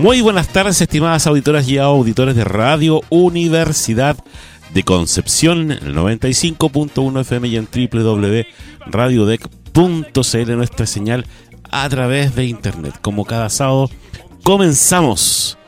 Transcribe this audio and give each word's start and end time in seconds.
Muy 0.00 0.20
buenas 0.22 0.48
tardes, 0.48 0.80
estimadas 0.80 1.26
auditoras 1.26 1.68
y 1.68 1.76
auditores 1.76 2.34
de 2.34 2.42
Radio 2.42 3.02
Universidad 3.10 4.16
de 4.72 4.82
Concepción, 4.82 5.72
el 5.72 5.94
95.1 5.94 7.20
FM 7.20 7.48
y 7.48 7.56
en 7.56 7.68
www.radiodec.cl, 7.70 10.56
nuestra 10.56 10.86
señal 10.86 11.26
a 11.70 11.86
través 11.90 12.34
de 12.34 12.46
internet. 12.46 12.94
Como 13.02 13.26
cada 13.26 13.50
sábado, 13.50 13.90
comenzamos 14.42 15.58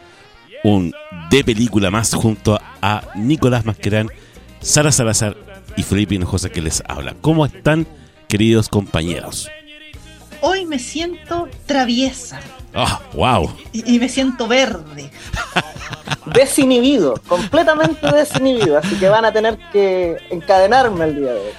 un 0.65 0.95
de 1.29 1.45
película 1.45 1.91
más 1.91 2.15
junto 2.15 2.59
a 2.81 3.03
Nicolás 3.15 3.67
Masquerán, 3.67 4.09
Sara 4.63 4.93
Salazar 4.93 5.37
y 5.77 5.83
Felipe 5.83 6.15
Hinojosa 6.15 6.49
que 6.49 6.63
les 6.63 6.83
habla. 6.89 7.15
¿Cómo 7.21 7.45
están, 7.45 7.87
queridos 8.29 8.71
compañeros? 8.71 9.51
Hoy 10.41 10.65
me 10.65 10.79
siento 10.79 11.51
traviesa. 11.67 12.41
¡Ah, 12.75 13.01
wow! 13.15 13.53
Y, 13.73 13.99
me 13.99 14.09
siento 14.09 14.49
verde. 14.49 15.11
desinhibido, 16.27 17.15
completamente 17.29 18.11
desinhibido. 18.11 18.79
Así 18.79 18.97
que 18.97 19.09
van 19.09 19.25
a 19.25 19.33
tener 19.33 19.59
que 19.73 20.17
encadenarme 20.31 21.05
el 21.05 21.17
día 21.17 21.33
de 21.33 21.41
hoy. 21.41 21.53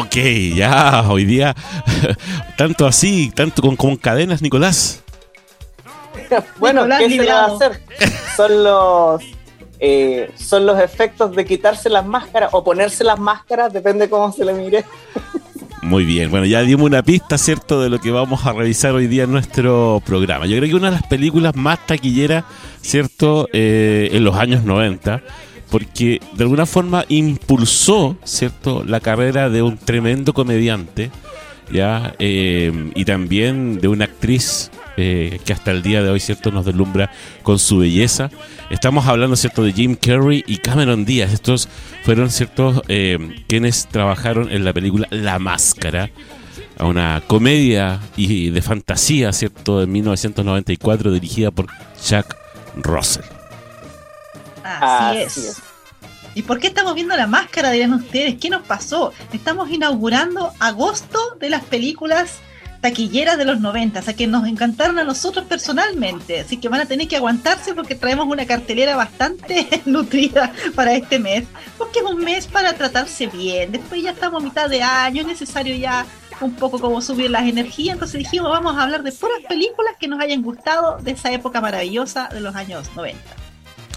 Ok, 0.00 0.54
ya, 0.54 1.04
hoy 1.10 1.24
día, 1.24 1.56
tanto 2.56 2.86
así, 2.86 3.32
tanto 3.34 3.62
con, 3.62 3.74
con 3.74 3.96
cadenas, 3.96 4.40
Nicolás. 4.40 5.02
bueno, 6.58 6.86
¿qué 6.98 7.10
se 7.10 7.26
va 7.26 7.40
a 7.40 7.46
hacer? 7.46 7.80
Son 8.36 8.64
los, 8.64 9.22
eh, 9.80 10.30
son 10.36 10.66
los 10.66 10.78
efectos 10.78 11.34
de 11.34 11.44
quitarse 11.44 11.90
las 11.90 12.06
máscaras 12.06 12.50
o 12.52 12.62
ponerse 12.62 13.02
las 13.04 13.18
máscaras, 13.18 13.72
depende 13.72 14.08
cómo 14.08 14.32
se 14.32 14.44
le 14.44 14.52
mire. 14.52 14.84
Muy 15.82 16.04
bien, 16.04 16.30
bueno, 16.30 16.46
ya 16.46 16.62
dimos 16.62 16.86
una 16.86 17.02
pista, 17.02 17.36
¿cierto?, 17.36 17.82
de 17.82 17.90
lo 17.90 17.98
que 17.98 18.12
vamos 18.12 18.46
a 18.46 18.52
revisar 18.52 18.94
hoy 18.94 19.08
día 19.08 19.24
en 19.24 19.32
nuestro 19.32 20.00
programa. 20.06 20.46
Yo 20.46 20.56
creo 20.56 20.70
que 20.70 20.76
una 20.76 20.90
de 20.90 20.96
las 20.96 21.06
películas 21.08 21.56
más 21.56 21.84
taquilleras, 21.86 22.44
¿cierto?, 22.80 23.48
eh, 23.52 24.08
en 24.12 24.22
los 24.22 24.36
años 24.36 24.62
90, 24.62 25.20
porque 25.70 26.20
de 26.34 26.44
alguna 26.44 26.66
forma 26.66 27.04
impulsó, 27.08 28.16
¿cierto?, 28.22 28.84
la 28.86 29.00
carrera 29.00 29.50
de 29.50 29.60
un 29.62 29.76
tremendo 29.76 30.32
comediante, 30.32 31.10
¿ya? 31.72 32.14
Eh, 32.20 32.92
y 32.94 33.04
también 33.04 33.80
de 33.80 33.88
una 33.88 34.04
actriz 34.04 34.70
eh, 34.96 35.40
que 35.44 35.52
hasta 35.52 35.70
el 35.70 35.82
día 35.82 36.02
de 36.02 36.10
hoy, 36.10 36.20
¿cierto?, 36.20 36.50
nos 36.50 36.64
deslumbra 36.64 37.10
con 37.42 37.58
su 37.58 37.78
belleza. 37.78 38.30
Estamos 38.70 39.06
hablando, 39.06 39.36
¿cierto?, 39.36 39.62
de 39.62 39.72
Jim 39.72 39.96
Carrey 39.96 40.44
y 40.46 40.58
Cameron 40.58 41.04
Díaz. 41.04 41.32
Estos 41.32 41.68
fueron, 42.04 42.30
¿cierto?, 42.30 42.82
eh, 42.88 43.44
quienes 43.48 43.88
trabajaron 43.88 44.50
en 44.50 44.64
la 44.64 44.72
película 44.72 45.06
La 45.10 45.38
Máscara, 45.38 46.10
una 46.78 47.22
comedia 47.26 48.00
y 48.16 48.50
de 48.50 48.62
fantasía, 48.62 49.32
¿cierto?, 49.32 49.80
de 49.80 49.86
1994, 49.86 51.12
dirigida 51.12 51.50
por 51.50 51.66
Jack 52.04 52.36
Russell. 52.76 53.24
Así, 54.64 55.18
es. 55.18 55.62
¿Y 56.34 56.42
por 56.42 56.60
qué 56.60 56.68
estamos 56.68 56.94
viendo 56.94 57.14
la 57.16 57.26
máscara? 57.26 57.70
Dirán 57.70 57.92
ustedes. 57.92 58.36
¿Qué 58.40 58.48
nos 58.48 58.62
pasó? 58.62 59.12
Estamos 59.32 59.70
inaugurando 59.70 60.52
agosto 60.60 61.18
de 61.38 61.50
las 61.50 61.62
películas 61.64 62.40
taquilleras 62.82 63.38
de 63.38 63.44
los 63.44 63.60
90, 63.60 64.00
o 64.00 64.02
sea 64.02 64.14
que 64.14 64.26
nos 64.26 64.46
encantaron 64.46 64.98
a 64.98 65.04
nosotros 65.04 65.46
personalmente, 65.46 66.40
así 66.40 66.56
que 66.56 66.68
van 66.68 66.80
a 66.80 66.86
tener 66.86 67.06
que 67.06 67.16
aguantarse 67.16 67.74
porque 67.74 67.94
traemos 67.94 68.26
una 68.26 68.44
cartelera 68.44 68.96
bastante 68.96 69.82
nutrida 69.86 70.52
para 70.74 70.92
este 70.92 71.20
mes, 71.20 71.44
porque 71.78 72.00
es 72.00 72.04
un 72.04 72.18
mes 72.18 72.48
para 72.48 72.72
tratarse 72.72 73.28
bien, 73.28 73.70
después 73.70 74.02
ya 74.02 74.10
estamos 74.10 74.42
a 74.42 74.44
mitad 74.44 74.68
de 74.68 74.82
año, 74.82 75.22
es 75.22 75.28
necesario 75.28 75.76
ya 75.76 76.04
un 76.40 76.54
poco 76.54 76.80
como 76.80 77.00
subir 77.00 77.30
las 77.30 77.44
energías, 77.44 77.94
entonces 77.94 78.18
dijimos 78.18 78.50
vamos 78.50 78.76
a 78.76 78.82
hablar 78.82 79.04
de 79.04 79.12
puras 79.12 79.38
películas 79.48 79.94
que 80.00 80.08
nos 80.08 80.20
hayan 80.20 80.42
gustado 80.42 80.98
de 80.98 81.12
esa 81.12 81.30
época 81.30 81.60
maravillosa 81.60 82.28
de 82.32 82.40
los 82.40 82.56
años 82.56 82.90
90. 82.96 83.20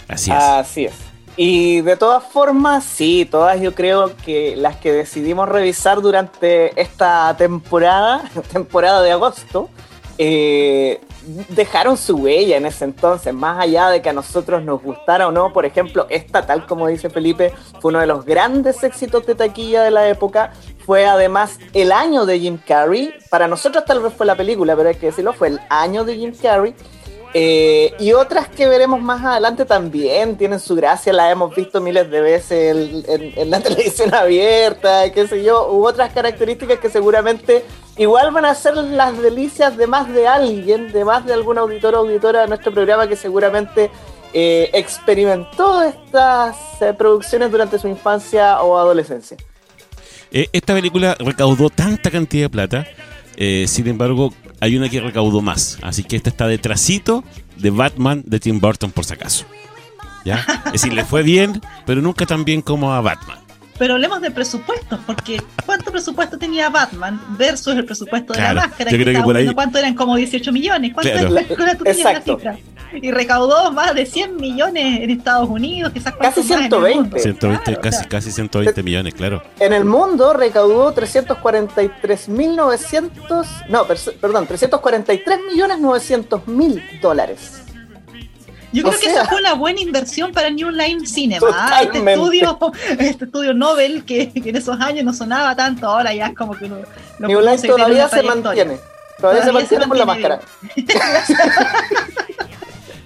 Así 0.07 0.29
es. 0.29 0.37
Así 0.37 0.85
es. 0.85 1.14
Y 1.37 1.81
de 1.81 1.97
todas 1.97 2.23
formas, 2.23 2.85
sí, 2.85 3.27
todas 3.29 3.59
yo 3.59 3.75
creo 3.75 4.15
que 4.25 4.55
las 4.55 4.77
que 4.77 4.93
decidimos 4.93 5.49
revisar 5.49 6.01
durante 6.01 6.79
esta 6.81 7.35
temporada, 7.37 8.23
temporada 8.53 9.01
de 9.01 9.11
agosto, 9.11 9.69
eh, 10.17 11.01
dejaron 11.49 11.97
su 11.97 12.15
huella 12.15 12.55
en 12.55 12.65
ese 12.65 12.85
entonces, 12.85 13.33
más 13.33 13.59
allá 13.59 13.89
de 13.89 14.01
que 14.01 14.09
a 14.09 14.13
nosotros 14.13 14.63
nos 14.63 14.81
gustara 14.81 15.27
o 15.27 15.31
no, 15.31 15.51
por 15.51 15.65
ejemplo, 15.65 16.05
esta, 16.09 16.45
tal 16.45 16.65
como 16.65 16.87
dice 16.87 17.09
Felipe, 17.09 17.51
fue 17.81 17.89
uno 17.89 17.99
de 17.99 18.07
los 18.07 18.23
grandes 18.25 18.83
éxitos 18.83 19.25
de 19.25 19.35
taquilla 19.35 19.83
de 19.83 19.91
la 19.91 20.07
época, 20.07 20.53
fue 20.85 21.05
además 21.05 21.59
el 21.73 21.91
año 21.91 22.25
de 22.25 22.39
Jim 22.39 22.59
Carrey, 22.65 23.13
para 23.29 23.47
nosotros 23.47 23.83
tal 23.85 24.01
vez 24.01 24.13
fue 24.13 24.25
la 24.25 24.35
película, 24.35 24.75
pero 24.75 24.89
hay 24.89 24.95
que 24.95 25.07
decirlo, 25.07 25.33
fue 25.33 25.49
el 25.49 25.59
año 25.69 26.05
de 26.05 26.15
Jim 26.15 26.33
Carrey, 26.39 26.75
eh, 27.37 27.93
y 27.99 28.13
otras 28.13 28.47
que 28.47 28.65
veremos 28.65 29.01
más 29.01 29.21
adelante 29.21 29.65
también 29.65 30.37
tienen 30.37 30.57
su 30.57 30.73
gracia, 30.73 31.11
la 31.11 31.29
hemos 31.29 31.53
visto 31.53 31.81
miles 31.81 32.09
de 32.09 32.21
veces 32.21 33.05
en, 33.35 33.49
la 33.51 33.59
televisión 33.61 34.13
abierta, 34.13 35.11
qué 35.11 35.27
sé 35.27 35.43
yo, 35.43 35.69
u 35.69 35.85
otras 35.85 36.13
características 36.13 36.79
que 36.79 36.89
seguramente 36.89 37.65
igual 37.97 38.31
van 38.31 38.45
a 38.45 38.55
ser 38.55 38.77
las 38.77 39.21
delicias 39.21 39.75
de 39.75 39.85
más 39.85 40.07
de 40.13 40.29
alguien, 40.29 40.93
de 40.93 41.03
más 41.03 41.25
de 41.25 41.33
algún 41.33 41.57
auditor 41.57 41.95
o 41.95 41.97
auditora 41.97 42.43
de 42.43 42.47
nuestro 42.47 42.73
programa 42.73 43.05
que 43.05 43.17
seguramente 43.17 43.91
eh, 44.31 44.69
experimentó 44.71 45.83
estas 45.83 46.55
eh, 46.81 46.93
producciones 46.93 47.51
durante 47.51 47.77
su 47.77 47.89
infancia 47.89 48.61
o 48.61 48.77
adolescencia. 48.77 49.35
esta 50.31 50.73
película 50.73 51.17
recaudó 51.19 51.69
tanta 51.69 52.09
cantidad 52.09 52.45
de 52.45 52.49
plata 52.49 52.87
sin 53.67 53.87
embargo, 53.87 54.31
hay 54.59 54.75
una 54.77 54.89
que 54.89 55.01
recaudó 55.01 55.41
más. 55.41 55.77
Así 55.81 56.03
que 56.03 56.15
esta 56.15 56.29
está 56.29 56.47
detrásito 56.47 57.23
de 57.57 57.69
Batman 57.69 58.23
de 58.25 58.39
Tim 58.39 58.59
Burton, 58.59 58.91
por 58.91 59.05
si 59.05 59.13
acaso. 59.13 59.45
¿Ya? 60.23 60.45
Es 60.67 60.73
decir, 60.73 60.93
le 60.93 61.05
fue 61.05 61.21
bien, 61.23 61.61
pero 61.85 62.01
nunca 62.01 62.25
tan 62.25 62.45
bien 62.45 62.61
como 62.61 62.93
a 62.93 63.01
Batman. 63.01 63.44
Pero 63.77 63.95
hablemos 63.95 64.21
de 64.21 64.31
presupuestos, 64.31 65.01
porque 65.05 65.41
¿cuánto 65.65 65.91
presupuesto 65.91 66.37
tenía 66.37 66.69
Batman 66.69 67.19
versus 67.37 67.75
el 67.75 67.83
presupuesto 67.83 68.31
de 68.33 68.39
la 68.41 68.53
máscara? 68.53 68.89
Yo 68.89 68.97
creo 68.97 69.13
que 69.13 69.21
por 69.21 69.35
ahí... 69.35 69.53
¿Cuánto 69.53 69.77
eran? 69.77 69.93
Como 69.95 70.15
18 70.15 70.53
millones. 70.53 70.93
¿Cuánto 70.93 71.11
claro. 71.11 71.27
la, 71.29 71.43
tú 71.43 71.55
Exacto. 71.85 72.37
cifra? 72.37 72.57
Y 72.93 73.11
recaudó 73.11 73.73
más 73.73 73.93
de 73.93 74.05
100 74.05 74.37
millones 74.37 75.01
en 75.01 75.09
Estados 75.09 75.49
Unidos, 75.49 75.91
quizás 75.91 76.15
casi 76.15 76.43
120. 76.43 77.19
120 77.19 77.75
casi, 77.81 78.05
casi 78.05 78.31
120 78.31 78.83
millones, 78.83 79.13
claro. 79.13 79.43
En 79.59 79.73
el 79.73 79.83
mundo 79.83 80.31
recaudó 80.31 80.95
343.900, 80.95 83.45
no, 83.67 83.85
perdón, 84.21 84.47
343 84.47 85.39
millones 85.51 85.79
900 85.79 86.47
mil 86.47 86.81
dólares. 87.01 87.64
Yo 88.75 88.83
creo 88.83 88.99
que 88.99 89.07
esa 89.07 89.25
fue 89.25 89.39
una 89.39 89.53
buena 89.53 89.79
inversión 89.79 90.33
para 90.33 90.49
New 90.49 90.69
Line 90.69 91.07
Cinema. 91.07 91.47
Este 91.81 91.97
estudio, 91.97 92.59
este 92.99 93.25
estudio 93.25 93.53
Nobel 93.53 94.03
que, 94.03 94.31
en 94.35 94.55
esos 94.55 94.79
años 94.81 95.05
no 95.05 95.13
sonaba 95.13 95.55
tanto, 95.55 95.87
ahora 95.87 96.13
ya 96.13 96.27
es 96.27 96.35
como 96.35 96.53
que 96.53 96.67
lo, 96.67 96.77
New 97.19 97.39
Line 97.39 97.57
todavía 97.57 98.09
se 98.09 98.21
mantiene. 98.21 98.77
Todavía, 99.19 99.43
se 99.45 99.51
mantiene, 99.53 99.87
por 99.87 99.97
la 99.97 100.05
máscara. 100.05 100.41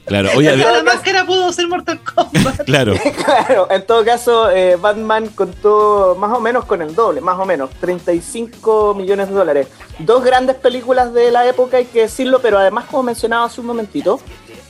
Claro, 0.10 0.30
oye, 0.36 0.58
la 0.58 0.82
máscara 0.82 1.24
pudo 1.24 1.54
ser 1.54 1.68
Mortal 1.68 2.00
Kombat. 2.00 2.64
claro. 2.66 2.96
claro, 3.24 3.68
en 3.70 3.86
todo 3.86 4.04
caso, 4.04 4.50
eh, 4.50 4.76
Batman 4.76 5.28
contó 5.28 6.18
más 6.18 6.36
o 6.36 6.40
menos 6.40 6.66
con 6.66 6.82
el 6.82 6.96
doble, 6.96 7.22
más 7.22 7.38
o 7.38 7.46
menos, 7.46 7.70
35 7.80 8.96
millones 8.96 9.30
de 9.30 9.36
dólares. 9.36 9.68
Dos 10.00 10.24
grandes 10.24 10.56
películas 10.56 11.14
de 11.14 11.30
la 11.30 11.46
época, 11.46 11.78
hay 11.78 11.86
que 11.86 12.02
decirlo, 12.02 12.40
pero 12.42 12.58
además, 12.58 12.86
como 12.90 13.04
mencionaba 13.04 13.46
hace 13.46 13.62
un 13.62 13.68
momentito, 13.68 14.20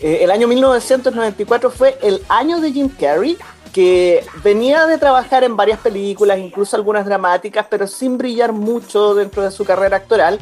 eh, 0.01 0.19
el 0.21 0.31
año 0.31 0.47
1994 0.47 1.71
fue 1.71 1.97
el 2.01 2.21
año 2.29 2.59
de 2.61 2.71
Jim 2.71 2.89
Carrey, 2.89 3.37
que 3.73 4.25
venía 4.43 4.87
de 4.87 4.97
trabajar 4.97 5.43
en 5.43 5.55
varias 5.55 5.79
películas, 5.79 6.39
incluso 6.39 6.75
algunas 6.75 7.05
dramáticas, 7.05 7.67
pero 7.69 7.87
sin 7.87 8.17
brillar 8.17 8.51
mucho 8.51 9.13
dentro 9.13 9.43
de 9.43 9.51
su 9.51 9.63
carrera 9.65 9.97
actoral 9.97 10.39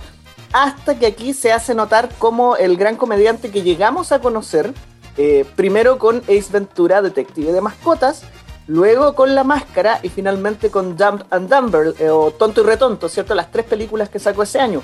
hasta 0.53 0.97
que 0.97 1.07
aquí 1.07 1.33
se 1.33 1.51
hace 1.51 1.75
notar 1.75 2.09
como 2.17 2.55
el 2.55 2.77
gran 2.77 2.95
comediante 2.95 3.51
que 3.51 3.63
llegamos 3.63 4.11
a 4.11 4.19
conocer, 4.19 4.73
eh, 5.17 5.45
primero 5.55 5.97
con 5.97 6.19
Ace 6.19 6.47
Ventura, 6.51 7.01
Detective 7.01 7.51
de 7.51 7.61
Mascotas, 7.61 8.23
luego 8.67 9.13
con 9.15 9.35
La 9.35 9.43
Máscara 9.43 9.99
y 10.03 10.09
finalmente 10.09 10.69
con 10.69 10.95
Dumb 10.95 11.23
and 11.31 11.53
Dumber, 11.53 11.93
eh, 11.99 12.09
o 12.09 12.31
Tonto 12.31 12.61
y 12.61 12.63
Retonto, 12.63 13.09
¿cierto? 13.09 13.35
Las 13.35 13.51
tres 13.51 13.65
películas 13.65 14.09
que 14.09 14.19
sacó 14.19 14.43
ese 14.43 14.59
año. 14.59 14.81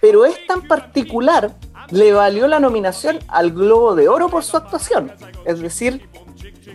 Pero 0.00 0.24
esta 0.24 0.54
en 0.54 0.66
particular 0.66 1.52
le 1.90 2.12
valió 2.12 2.46
la 2.46 2.60
nominación 2.60 3.18
al 3.28 3.52
Globo 3.52 3.94
de 3.94 4.08
Oro 4.08 4.28
por 4.28 4.44
su 4.44 4.56
actuación. 4.56 5.12
Es 5.44 5.60
decir, 5.60 6.08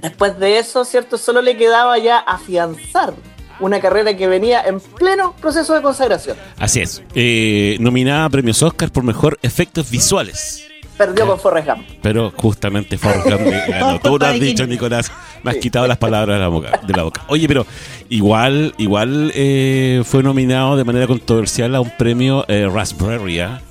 después 0.02 0.38
de 0.40 0.60
eso, 0.60 0.86
¿cierto? 0.86 1.18
Solo 1.18 1.42
le 1.42 1.58
quedaba 1.58 1.98
ya 1.98 2.20
afianzar 2.20 3.14
una 3.60 3.80
carrera 3.80 4.16
que 4.18 4.28
venía 4.28 4.62
en 4.64 4.80
pleno 4.80 5.34
proceso 5.40 5.74
de 5.74 5.82
consagración. 5.82 6.38
Así 6.60 6.82
es. 6.82 7.04
Eh, 7.14 7.78
nominada 7.80 8.26
a 8.26 8.30
premios 8.30 8.62
Oscar 8.62 8.92
por 8.92 9.04
mejor 9.04 9.40
efectos 9.42 9.90
visuales. 9.90 10.68
Perdió 10.98 11.28
con 11.28 11.40
Forrest 11.40 11.68
Gump. 11.68 11.88
Pero 12.02 12.32
justamente 12.36 12.98
Forrest 12.98 13.26
Gump 13.26 13.42
ganó. 13.68 14.00
Tú 14.04 14.18
lo 14.18 14.26
has 14.26 14.40
dicho, 14.40 14.66
Nicolás. 14.66 15.12
Me 15.44 15.52
has 15.52 15.58
quitado 15.58 15.88
las 15.88 15.98
palabras 15.98 16.38
de 16.38 16.42
la 16.42 16.48
boca. 16.48 16.80
De 16.86 16.94
la 16.94 17.04
boca. 17.04 17.24
Oye, 17.28 17.48
pero 17.48 17.66
igual, 18.10 18.74
igual 18.78 19.32
eh, 19.36 20.04
fue 20.06 20.24
nominado 20.24 20.78
de 20.78 20.84
manera 20.84 21.08
controversial 21.08 21.76
a 21.76 21.82
un 21.82 21.92
premio 21.98 22.46
eh, 22.48 22.70
Raspberry. 22.72 23.42
¿ah? 23.42 23.62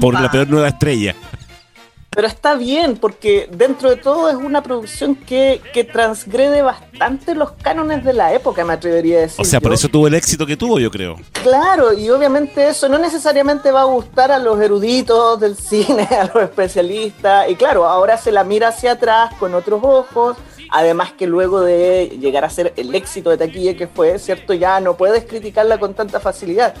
Por 0.00 0.14
la 0.14 0.30
peor 0.30 0.48
nueva 0.48 0.68
estrella. 0.68 1.14
Pero 2.12 2.26
está 2.26 2.56
bien, 2.56 2.96
porque 2.96 3.48
dentro 3.52 3.88
de 3.88 3.94
todo 3.94 4.28
es 4.28 4.34
una 4.34 4.64
producción 4.64 5.14
que, 5.14 5.60
que, 5.72 5.84
transgrede 5.84 6.60
bastante 6.60 7.36
los 7.36 7.52
cánones 7.52 8.04
de 8.04 8.12
la 8.12 8.34
época, 8.34 8.64
me 8.64 8.72
atrevería 8.72 9.18
a 9.18 9.20
decir. 9.22 9.40
O 9.40 9.44
sea, 9.44 9.60
por 9.60 9.72
eso 9.72 9.88
tuvo 9.88 10.08
el 10.08 10.14
éxito 10.14 10.44
que 10.44 10.56
tuvo, 10.56 10.80
yo 10.80 10.90
creo. 10.90 11.14
Claro, 11.30 11.92
y 11.92 12.10
obviamente 12.10 12.68
eso 12.68 12.88
no 12.88 12.98
necesariamente 12.98 13.70
va 13.70 13.82
a 13.82 13.84
gustar 13.84 14.32
a 14.32 14.40
los 14.40 14.60
eruditos 14.60 15.38
del 15.38 15.56
cine, 15.56 16.02
a 16.10 16.24
los 16.24 16.42
especialistas. 16.42 17.48
Y 17.48 17.54
claro, 17.54 17.86
ahora 17.86 18.18
se 18.18 18.32
la 18.32 18.42
mira 18.42 18.68
hacia 18.68 18.92
atrás 18.92 19.32
con 19.38 19.54
otros 19.54 19.80
ojos. 19.84 20.36
Además 20.72 21.12
que 21.12 21.28
luego 21.28 21.60
de 21.60 22.18
llegar 22.20 22.44
a 22.44 22.50
ser 22.50 22.72
el 22.76 22.92
éxito 22.94 23.30
de 23.30 23.38
taquilla 23.38 23.76
que 23.76 23.86
fue, 23.86 24.18
¿cierto? 24.18 24.52
Ya 24.52 24.80
no 24.80 24.96
puedes 24.96 25.24
criticarla 25.24 25.78
con 25.78 25.94
tanta 25.94 26.18
facilidad. 26.18 26.74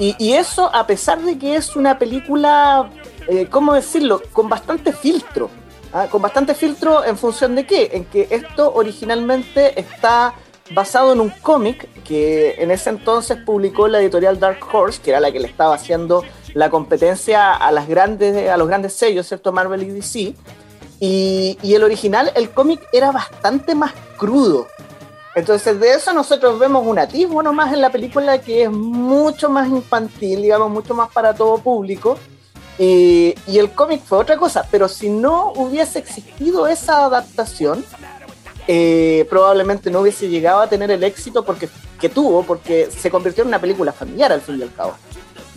Y, 0.00 0.32
eso 0.32 0.74
a 0.74 0.86
pesar 0.86 1.20
de 1.20 1.38
que 1.38 1.56
es 1.56 1.76
una 1.76 1.98
película 1.98 2.88
eh, 3.28 3.48
¿cómo 3.50 3.74
decirlo? 3.74 4.22
Con 4.32 4.48
bastante 4.48 4.92
filtro. 4.92 5.50
¿ah? 5.92 6.06
Con 6.10 6.22
bastante 6.22 6.54
filtro 6.54 7.04
en 7.04 7.18
función 7.18 7.54
de 7.54 7.66
qué? 7.66 7.90
En 7.92 8.06
que 8.06 8.26
esto 8.30 8.72
originalmente 8.72 9.78
está 9.78 10.34
basado 10.72 11.12
en 11.12 11.20
un 11.20 11.28
cómic 11.28 11.86
que 12.02 12.54
en 12.58 12.70
ese 12.70 12.90
entonces 12.90 13.38
publicó 13.44 13.88
la 13.88 14.00
editorial 14.00 14.40
Dark 14.40 14.60
Horse, 14.72 15.02
que 15.02 15.10
era 15.10 15.20
la 15.20 15.30
que 15.30 15.38
le 15.38 15.48
estaba 15.48 15.74
haciendo 15.74 16.24
la 16.54 16.70
competencia 16.70 17.54
a, 17.54 17.70
las 17.70 17.86
grandes, 17.86 18.48
a 18.48 18.56
los 18.56 18.68
grandes 18.68 18.94
sellos, 18.94 19.28
¿cierto? 19.28 19.52
Marvel 19.52 19.82
y 19.82 19.90
DC. 19.90 20.34
Y 20.98 21.74
el 21.74 21.84
original, 21.84 22.32
el 22.34 22.50
cómic 22.50 22.80
era 22.92 23.12
bastante 23.12 23.74
más 23.74 23.92
crudo. 24.16 24.66
Entonces 25.34 25.78
de 25.78 25.92
eso 25.92 26.12
nosotros 26.12 26.58
vemos 26.58 26.86
un 26.86 26.98
atisbo 26.98 27.42
nomás 27.42 27.72
en 27.72 27.80
la 27.80 27.90
película 27.90 28.40
que 28.40 28.64
es 28.64 28.70
mucho 28.70 29.48
más 29.48 29.68
infantil, 29.68 30.42
digamos, 30.42 30.70
mucho 30.70 30.94
más 30.94 31.10
para 31.10 31.34
todo 31.34 31.58
público. 31.58 32.18
Y, 32.78 33.34
el 33.46 33.72
cómic 33.72 34.02
fue 34.02 34.18
otra 34.18 34.38
cosa, 34.38 34.66
pero 34.70 34.88
si 34.88 35.10
no 35.10 35.52
hubiese 35.52 35.98
existido 35.98 36.66
esa 36.66 37.04
adaptación, 37.04 37.84
eh, 38.66 39.26
probablemente 39.28 39.90
no 39.90 40.00
hubiese 40.00 40.28
llegado 40.28 40.60
a 40.60 40.66
tener 40.66 40.90
el 40.90 41.04
éxito 41.04 41.44
porque, 41.44 41.68
que 42.00 42.08
tuvo, 42.08 42.42
porque 42.42 42.88
se 42.90 43.10
convirtió 43.10 43.42
en 43.42 43.48
una 43.48 43.58
película 43.58 43.92
familiar 43.92 44.32
al 44.32 44.40
fin 44.40 44.58
y 44.58 44.62
al 44.62 44.72
cabo. 44.72 44.94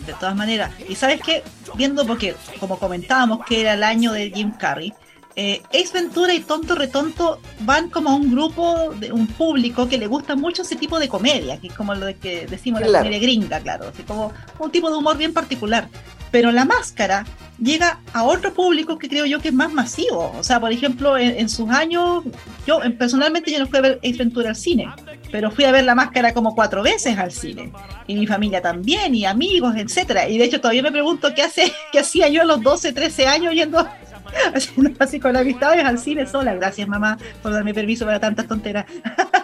De 0.06 0.12
todas 0.14 0.36
maneras, 0.36 0.70
y 0.86 0.96
sabes 0.96 1.18
qué, 1.22 1.42
viendo 1.76 2.06
porque 2.06 2.36
como 2.60 2.78
comentábamos 2.78 3.46
que 3.46 3.62
era 3.62 3.72
el 3.72 3.82
año 3.84 4.12
de 4.12 4.30
Jim 4.30 4.52
Carrey, 4.52 4.92
eh, 5.36 5.62
Ace 5.70 5.90
Ventura 5.92 6.32
y 6.32 6.40
Tonto 6.40 6.74
Retonto 6.74 7.40
van 7.60 7.90
como 7.90 8.10
a 8.10 8.14
un 8.14 8.30
grupo, 8.30 8.94
de 8.98 9.10
un 9.10 9.26
público 9.26 9.88
que 9.88 9.98
le 9.98 10.06
gusta 10.06 10.36
mucho 10.36 10.62
ese 10.62 10.76
tipo 10.76 10.98
de 11.00 11.08
comedia, 11.08 11.60
que 11.60 11.68
es 11.68 11.74
como 11.74 11.94
lo 11.94 12.06
que 12.20 12.46
decimos 12.46 12.80
la 12.82 12.98
comedia 12.98 13.18
gringa, 13.18 13.60
claro, 13.60 13.88
así 13.88 14.02
como 14.04 14.32
un 14.58 14.70
tipo 14.70 14.90
de 14.90 14.96
humor 14.96 15.16
bien 15.16 15.32
particular. 15.32 15.88
Pero 16.30 16.50
la 16.50 16.64
máscara 16.64 17.24
llega 17.60 18.00
a 18.12 18.24
otro 18.24 18.52
público 18.52 18.98
que 18.98 19.08
creo 19.08 19.24
yo 19.24 19.40
que 19.40 19.48
es 19.48 19.54
más 19.54 19.72
masivo. 19.72 20.32
O 20.36 20.42
sea, 20.42 20.58
por 20.58 20.72
ejemplo, 20.72 21.16
en, 21.16 21.48
sus 21.48 21.70
años, 21.70 22.24
yo 22.66 22.80
personalmente 22.98 23.52
yo 23.52 23.60
no 23.60 23.68
fui 23.68 23.78
a 23.78 23.82
ver 23.82 24.00
Ace 24.02 24.16
Ventura 24.16 24.50
al 24.50 24.56
cine, 24.56 24.88
pero 25.30 25.52
fui 25.52 25.64
a 25.64 25.70
ver 25.70 25.84
la 25.84 25.94
máscara 25.94 26.34
como 26.34 26.54
cuatro 26.56 26.82
veces 26.82 27.16
al 27.18 27.30
cine. 27.30 27.72
Y 28.08 28.16
mi 28.16 28.26
familia 28.26 28.60
también, 28.60 29.14
y 29.14 29.24
amigos, 29.26 29.76
etcétera. 29.76 30.28
Y 30.28 30.38
de 30.38 30.44
hecho 30.44 30.60
todavía 30.60 30.82
me 30.82 30.90
pregunto 30.90 31.32
qué 31.34 31.42
hace, 31.42 31.72
qué 31.92 32.00
hacía 32.00 32.28
yo 32.28 32.42
a 32.42 32.44
los 32.44 32.60
12, 32.62 32.92
13 32.92 33.26
años 33.26 33.54
yendo 33.54 33.86
haciendo 34.54 34.92
así 34.98 35.20
con 35.20 35.36
amistades 35.36 35.84
al 35.84 35.98
cine 35.98 36.26
sola. 36.26 36.54
Gracias, 36.54 36.88
mamá, 36.88 37.18
por 37.42 37.52
darme 37.52 37.74
permiso 37.74 38.04
para 38.04 38.20
tantas 38.20 38.46
tonteras. 38.46 38.86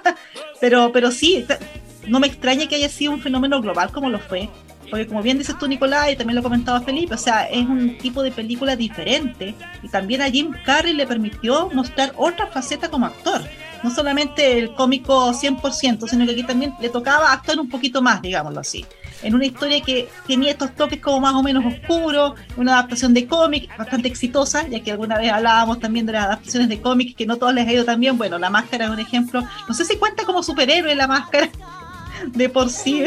pero, 0.60 0.92
pero 0.92 1.10
sí, 1.10 1.46
no 2.06 2.20
me 2.20 2.26
extraña 2.26 2.66
que 2.66 2.76
haya 2.76 2.88
sido 2.88 3.12
un 3.12 3.20
fenómeno 3.20 3.60
global 3.60 3.90
como 3.92 4.10
lo 4.10 4.19
fue. 4.19 4.48
Porque 4.90 5.06
como 5.06 5.22
bien 5.22 5.38
dices 5.38 5.56
tú, 5.56 5.69
Nicolás, 5.69 6.10
y 6.10 6.16
también 6.16 6.34
lo 6.34 6.42
comentaba 6.42 6.81
Felipe, 6.81 7.14
o 7.14 7.19
sea, 7.19 7.44
es 7.44 7.64
un 7.64 7.96
tipo 7.98 8.25
de 8.25 8.32
película 8.32 8.75
diferente 8.75 9.54
y 9.84 9.88
también 9.88 10.20
a 10.20 10.28
Jim 10.28 10.52
Carrey 10.64 10.94
le 10.94 11.06
permitió 11.06 11.70
mostrar 11.70 12.12
otra 12.16 12.48
faceta 12.48 12.88
como 12.88 13.06
actor. 13.06 13.40
No 13.84 13.90
solamente 13.90 14.58
el 14.58 14.75
cómico 14.75 15.32
100%, 15.32 16.08
sino 16.08 16.26
que 16.26 16.32
aquí 16.32 16.42
también 16.42 16.75
le 16.81 16.88
tocaba 16.88 17.32
actuar 17.32 17.60
un 17.60 17.69
poquito 17.69 18.02
más, 18.02 18.20
digámoslo 18.20 18.60
así 18.60 18.84
en 19.22 19.34
una 19.34 19.46
historia 19.46 19.81
que 19.81 20.08
tenía 20.26 20.50
estos 20.52 20.75
toques 20.75 21.00
como 21.00 21.20
más 21.20 21.34
o 21.34 21.43
menos 21.43 21.64
oscuros, 21.64 22.34
una 22.56 22.75
adaptación 22.75 23.14
de 23.14 23.26
cómic 23.26 23.76
bastante 23.76 24.08
exitosa, 24.08 24.67
ya 24.69 24.81
que 24.81 24.93
alguna 24.93 25.19
vez 25.19 25.32
hablábamos 25.32 25.81
también 25.81 26.06
de 26.06 26.12
las 26.12 26.26
adaptaciones 26.26 26.69
de 26.69 26.81
cómics 26.81 27.14
que 27.14 27.26
no 27.26 27.37
todas 27.37 27.55
les 27.55 27.67
ha 27.67 27.72
ido 27.72 27.84
tan 27.84 28.00
bien. 28.00 28.19
Bueno, 28.19 28.38
La 28.38 28.50
Máscara 28.50 28.87
es 28.87 28.90
un 28.90 29.00
ejemplo. 29.00 29.43
No 29.69 29.75
sé 29.75 29.84
si 29.84 29.96
cuenta 29.96 30.25
como 30.25 30.43
superhéroe 30.43 30.94
La 30.94 31.06
Máscara, 31.06 31.50
de 32.26 32.48
por 32.48 32.70
sí. 32.70 33.04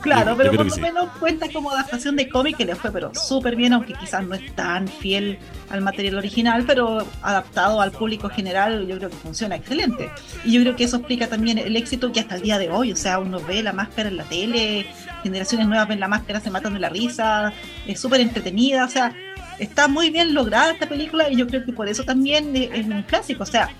claro, 0.00 0.34
pero 0.36 0.52
por 0.52 0.66
lo 0.66 0.76
menos 0.76 1.10
cuenta 1.18 1.50
como 1.52 1.70
adaptación 1.70 2.16
de 2.16 2.28
cómic 2.28 2.56
que 2.56 2.64
le 2.64 2.74
fue 2.74 2.90
pero 2.90 3.14
súper 3.14 3.56
bien, 3.56 3.72
aunque 3.72 3.94
quizás 3.94 4.24
no 4.24 4.34
es 4.34 4.54
tan 4.54 4.88
fiel 4.88 5.38
al 5.70 5.80
material 5.80 6.16
original, 6.16 6.64
pero 6.66 7.06
adaptado 7.22 7.80
al 7.80 7.92
público 7.92 8.28
general 8.28 8.86
yo 8.86 8.96
creo 8.98 9.10
que 9.10 9.16
funciona 9.16 9.56
excelente. 9.56 10.10
Y 10.44 10.52
yo 10.52 10.60
creo 10.62 10.76
que 10.76 10.84
eso 10.84 10.96
explica 10.96 11.28
también 11.28 11.58
el 11.58 11.76
éxito 11.76 12.12
que 12.12 12.20
hasta 12.20 12.36
el 12.36 12.42
día 12.42 12.58
de 12.58 12.70
hoy, 12.70 12.92
o 12.92 12.96
sea, 12.96 13.18
uno 13.18 13.40
ve 13.40 13.62
la 13.62 13.72
máscara 13.72 14.08
en 14.08 14.16
la 14.16 14.24
tele, 14.24 14.86
generaciones 15.22 15.66
nuevas 15.66 15.88
ven 15.88 16.00
la 16.00 16.08
máscara, 16.08 16.40
se 16.40 16.50
matan 16.50 16.74
de 16.74 16.80
la 16.80 16.88
risa, 16.88 17.52
es 17.86 18.00
súper 18.00 18.20
entretenida, 18.20 18.84
o 18.84 18.88
sea, 18.88 19.14
está 19.58 19.88
muy 19.88 20.10
bien 20.10 20.34
lograda 20.34 20.72
esta 20.72 20.88
película 20.88 21.30
y 21.30 21.36
yo 21.36 21.46
creo 21.46 21.64
que 21.64 21.72
por 21.72 21.88
eso 21.88 22.04
también 22.04 22.54
es 22.54 22.86
un 22.86 23.02
clásico, 23.02 23.42
o 23.42 23.46
sea, 23.46 23.70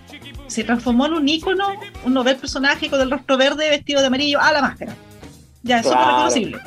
se 0.49 0.65
transformó 0.65 1.07
en 1.07 1.15
un 1.15 1.29
ícono, 1.29 1.67
un 2.05 2.15
novel 2.15 2.37
personaje 2.37 2.89
con 2.89 3.01
el 3.01 3.11
rostro 3.11 3.37
verde 3.37 3.71
vestido 3.71 4.01
de 4.01 4.07
amarillo 4.07 4.41
a 4.41 4.53
la 4.53 4.63
máscara. 4.63 4.95
Ya, 5.63 5.79
es 5.79 5.87
súper 5.87 5.99
reconocible. 5.99 6.59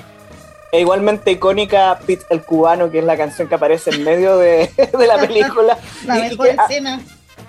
E 0.71 0.81
igualmente 0.81 1.31
icónica 1.31 1.99
Pete 2.05 2.25
el 2.29 2.43
cubano, 2.43 2.91
que 2.91 2.99
es 2.99 3.05
la 3.05 3.17
canción 3.17 3.47
que 3.47 3.55
aparece 3.55 3.89
en 3.91 4.03
medio 4.03 4.37
de, 4.37 4.69
la 5.07 5.17
película. 5.17 5.77
la 6.05 6.15
mejor 6.15 6.47
escena. 6.47 7.01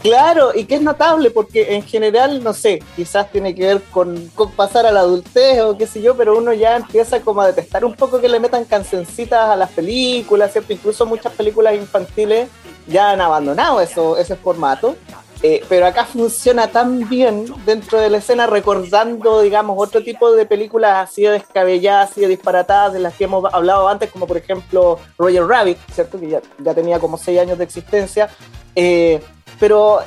claro, 0.03 0.53
y 0.55 0.65
que 0.65 0.77
es 0.77 0.81
notable 0.81 1.31
porque 1.31 1.75
en 1.75 1.83
general, 1.83 2.43
no 2.43 2.55
sé, 2.55 2.83
quizás 2.97 3.31
tiene 3.31 3.55
que 3.55 3.67
ver 3.67 3.83
con, 3.91 4.29
con, 4.29 4.51
pasar 4.53 4.87
a 4.87 4.93
la 4.93 5.01
adultez 5.01 5.61
o 5.61 5.77
qué 5.77 5.87
sé 5.87 6.01
yo, 6.01 6.17
pero 6.17 6.39
uno 6.39 6.55
ya 6.55 6.77
empieza 6.77 7.21
como 7.21 7.43
a 7.43 7.49
detestar 7.49 7.85
un 7.85 7.95
poco 7.95 8.21
que 8.23 8.29
le 8.29 8.41
metan 8.41 8.65
cancioncitas 8.65 9.51
a 9.51 9.57
las 9.57 9.71
películas, 9.71 10.53
¿cierto? 10.53 10.73
Incluso 10.73 11.05
muchas 11.05 11.35
películas 11.35 11.75
infantiles 11.75 12.49
ya 12.87 13.11
han 13.11 13.21
abandonado 13.21 13.83
eso, 13.83 14.17
ese 14.17 14.37
formato. 14.37 14.97
Eh, 15.43 15.65
pero 15.71 15.87
acá 15.87 16.05
funciona 16.05 16.69
tan 16.69 17.09
bien 17.09 17.47
dentro 17.65 17.99
de 17.99 18.11
la 18.11 18.19
escena, 18.19 18.47
recordando, 18.47 19.41
digamos, 19.41 19.77
otro 19.79 20.03
tipo 20.03 20.33
de 20.33 20.45
películas 20.45 21.09
así 21.09 21.23
de 21.23 21.31
descabelladas, 21.31 22.11
así 22.11 22.21
de 22.21 22.29
disparatadas, 22.29 22.93
de 22.93 22.99
las 22.99 23.15
que 23.15 23.25
hemos 23.25 23.53
hablado 23.55 23.89
antes, 23.89 24.11
como 24.11 24.27
por 24.27 24.37
ejemplo 24.37 24.99
Roger 25.17 25.47
Rabbit, 25.47 25.79
¿cierto? 25.93 26.21
Que 26.21 26.29
ya, 26.29 26.75
tenía 26.75 26.99
como 26.99 27.17
seis 27.17 27.41
años 27.41 27.57
de 27.57 27.65
existencia. 27.65 28.29
Eh, 28.77 29.21
pero 29.59 30.01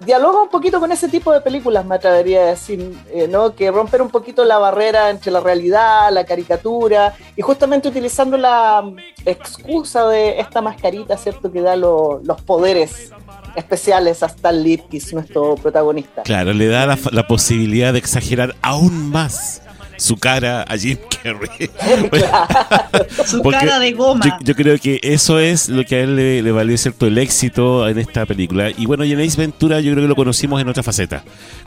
dialoga 0.00 0.42
un 0.42 0.48
poquito 0.48 0.80
con 0.80 0.90
ese 0.90 1.08
tipo 1.08 1.32
de 1.32 1.42
películas, 1.42 1.84
me 1.84 1.96
atrevería 1.96 2.40
a 2.40 2.46
decir, 2.46 2.96
eh, 3.10 3.28
¿no? 3.28 3.54
Que 3.54 3.70
romper 3.70 4.00
un 4.00 4.08
poquito 4.08 4.42
la 4.44 4.56
barrera 4.56 5.10
entre 5.10 5.30
la 5.30 5.40
realidad, 5.40 6.10
la 6.12 6.24
caricatura, 6.24 7.14
y 7.36 7.42
justamente 7.42 7.88
utilizando 7.88 8.38
la 8.38 8.90
excusa 9.26 10.08
de 10.08 10.40
esta 10.40 10.62
mascarita, 10.62 11.18
¿cierto? 11.18 11.52
Que 11.52 11.60
da 11.60 11.76
los 11.76 12.40
poderes 12.46 13.12
especiales 13.58 14.22
a 14.22 14.26
Stan 14.26 14.62
Lipkis, 14.62 15.12
nuestro 15.12 15.56
protagonista. 15.56 16.22
Claro, 16.22 16.52
le 16.52 16.68
da 16.68 16.86
la 16.86 17.26
posibilidad 17.26 17.92
de 17.92 17.98
exagerar 17.98 18.54
aún 18.62 19.10
más 19.10 19.62
su 19.98 20.16
cara 20.16 20.62
a 20.62 20.78
Jim 20.78 20.96
Carrey. 21.22 21.70
su 23.26 23.42
cara 23.42 23.78
de 23.78 23.92
goma. 23.92 24.38
Yo, 24.42 24.54
creo 24.54 24.78
que 24.78 25.00
eso 25.02 25.38
es 25.38 25.68
lo 25.68 25.84
que 25.84 25.96
a 25.96 26.00
él 26.00 26.16
le, 26.16 26.52
valió 26.52 26.78
cierto 26.78 27.06
el 27.06 27.18
éxito 27.18 27.88
en 27.88 27.98
esta 27.98 28.24
película. 28.24 28.70
Y 28.70 28.86
bueno, 28.86 29.04
y 29.04 29.12
en 29.12 29.20
Ace 29.20 29.38
Ventura 29.38 29.80
yo 29.80 29.92
creo 29.92 30.04
que 30.04 30.08
lo 30.08 30.16
conocimos 30.16 30.60
en 30.60 30.68
otra 30.68 30.82
faceta. 30.82 31.24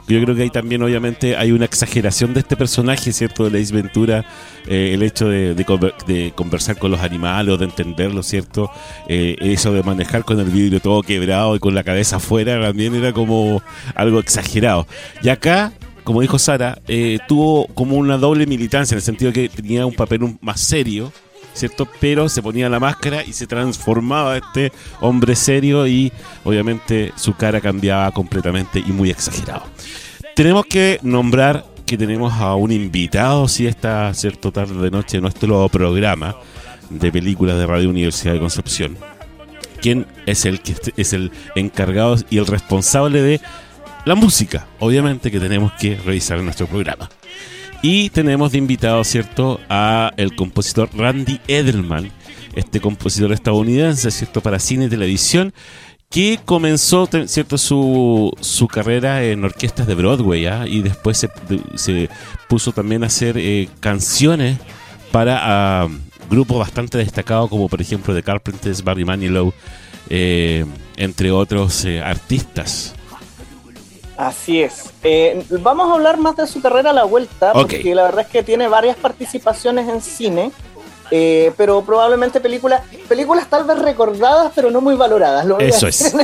Yo 0.08 0.20
creo 0.22 0.34
que 0.34 0.42
ahí 0.42 0.50
también 0.50 0.82
obviamente 0.82 1.36
hay 1.36 1.52
una 1.52 1.66
exageración 1.66 2.34
de 2.34 2.40
este 2.40 2.56
personaje, 2.56 3.12
¿cierto? 3.12 3.48
De 3.48 3.60
Ace 3.60 3.72
Ventura, 3.72 4.24
eh, 4.66 4.92
el 4.94 5.02
hecho 5.02 5.28
de, 5.28 6.32
conversar 6.34 6.78
con 6.78 6.90
los 6.90 7.00
animales 7.00 7.54
o 7.54 7.58
de 7.58 7.66
entenderlo, 7.66 8.22
¿cierto? 8.22 8.70
Eh, 9.08 9.36
eso 9.40 9.72
de 9.72 9.82
manejar 9.82 10.24
con 10.24 10.40
el 10.40 10.46
vidrio 10.46 10.80
todo 10.80 11.02
quebrado 11.02 11.54
y 11.54 11.58
con 11.58 11.74
la 11.74 11.84
cabeza 11.84 12.16
afuera 12.16 12.60
también 12.60 12.94
era 12.94 13.12
como 13.12 13.62
algo 13.94 14.18
exagerado. 14.18 14.86
Y 15.22 15.28
acá 15.28 15.72
como 16.04 16.20
dijo 16.20 16.38
Sara, 16.38 16.80
eh, 16.88 17.18
tuvo 17.28 17.66
como 17.68 17.96
una 17.96 18.18
doble 18.18 18.46
militancia 18.46 18.94
en 18.94 18.98
el 18.98 19.02
sentido 19.02 19.32
que 19.32 19.48
tenía 19.48 19.86
un 19.86 19.94
papel 19.94 20.36
más 20.40 20.60
serio, 20.60 21.12
¿cierto? 21.54 21.86
Pero 22.00 22.28
se 22.28 22.42
ponía 22.42 22.68
la 22.68 22.80
máscara 22.80 23.24
y 23.24 23.32
se 23.32 23.46
transformaba 23.46 24.36
este 24.36 24.72
hombre 25.00 25.36
serio 25.36 25.86
y 25.86 26.12
obviamente 26.44 27.12
su 27.16 27.34
cara 27.34 27.60
cambiaba 27.60 28.10
completamente 28.10 28.80
y 28.80 28.92
muy 28.92 29.10
exagerado. 29.10 29.64
Tenemos 30.34 30.66
que 30.66 30.98
nombrar 31.02 31.66
que 31.86 31.98
tenemos 31.98 32.32
a 32.32 32.54
un 32.54 32.72
invitado, 32.72 33.48
si 33.48 33.66
esta 33.66 34.12
cierto 34.14 34.50
tarde 34.50 34.82
de 34.82 34.90
noche 34.90 35.20
nuestro 35.20 35.68
programa 35.68 36.36
de 36.88 37.12
películas 37.12 37.58
de 37.58 37.66
Radio 37.66 37.90
Universidad 37.90 38.32
de 38.34 38.40
Concepción. 38.40 38.96
Quien 39.80 40.06
es 40.26 40.46
el 40.46 40.60
que 40.62 40.74
es 40.96 41.12
el 41.12 41.32
encargado 41.54 42.16
y 42.30 42.38
el 42.38 42.46
responsable 42.46 43.20
de 43.20 43.40
la 44.04 44.14
música, 44.14 44.66
obviamente 44.80 45.30
que 45.30 45.40
tenemos 45.40 45.72
que 45.74 45.96
revisar 45.96 46.38
en 46.38 46.44
nuestro 46.44 46.66
programa. 46.66 47.08
Y 47.82 48.10
tenemos 48.10 48.52
de 48.52 48.58
invitado, 48.58 49.02
¿cierto?, 49.04 49.60
a 49.68 50.12
el 50.16 50.36
compositor 50.36 50.88
Randy 50.94 51.40
Edelman, 51.48 52.10
este 52.54 52.80
compositor 52.80 53.32
estadounidense, 53.32 54.10
¿cierto?, 54.10 54.40
para 54.40 54.58
cine 54.58 54.84
y 54.84 54.88
televisión, 54.88 55.52
que 56.10 56.38
comenzó, 56.44 57.08
¿cierto?, 57.26 57.58
su, 57.58 58.32
su 58.40 58.68
carrera 58.68 59.24
en 59.24 59.44
orquestas 59.44 59.86
de 59.86 59.94
Broadway, 59.94 60.46
¿ah? 60.46 60.64
y 60.66 60.82
después 60.82 61.18
se, 61.18 61.30
se, 61.74 62.08
puso 62.48 62.72
también 62.72 63.02
a 63.02 63.06
hacer 63.06 63.36
eh, 63.38 63.68
canciones 63.80 64.58
para 65.10 65.38
ah, 65.82 65.88
grupos 66.30 66.58
bastante 66.58 66.98
destacados, 66.98 67.50
como 67.50 67.68
por 67.68 67.80
ejemplo 67.80 68.14
The 68.14 68.22
Carpenters, 68.22 68.84
Barry 68.84 69.04
Manilow, 69.04 69.52
eh, 70.08 70.64
entre 70.96 71.30
otros 71.30 71.84
eh, 71.84 72.00
artistas. 72.00 72.94
Así 74.22 74.62
es. 74.62 74.84
Eh, 75.02 75.44
vamos 75.60 75.90
a 75.90 75.94
hablar 75.94 76.16
más 76.16 76.36
de 76.36 76.46
su 76.46 76.62
carrera 76.62 76.90
a 76.90 76.92
la 76.92 77.02
vuelta, 77.02 77.52
porque 77.52 77.92
la 77.92 78.04
verdad 78.04 78.20
es 78.20 78.28
que 78.28 78.44
tiene 78.44 78.68
varias 78.68 78.96
participaciones 78.96 79.88
en 79.88 80.00
cine, 80.00 80.52
eh, 81.10 81.52
pero 81.56 81.82
probablemente 81.82 82.40
películas, 82.40 82.82
películas 83.08 83.50
tal 83.50 83.64
vez 83.64 83.80
recordadas, 83.80 84.52
pero 84.54 84.70
no 84.70 84.80
muy 84.80 84.94
valoradas. 84.94 85.44
Lo 85.44 85.58
Eso 85.58 85.88
es. 85.88 86.14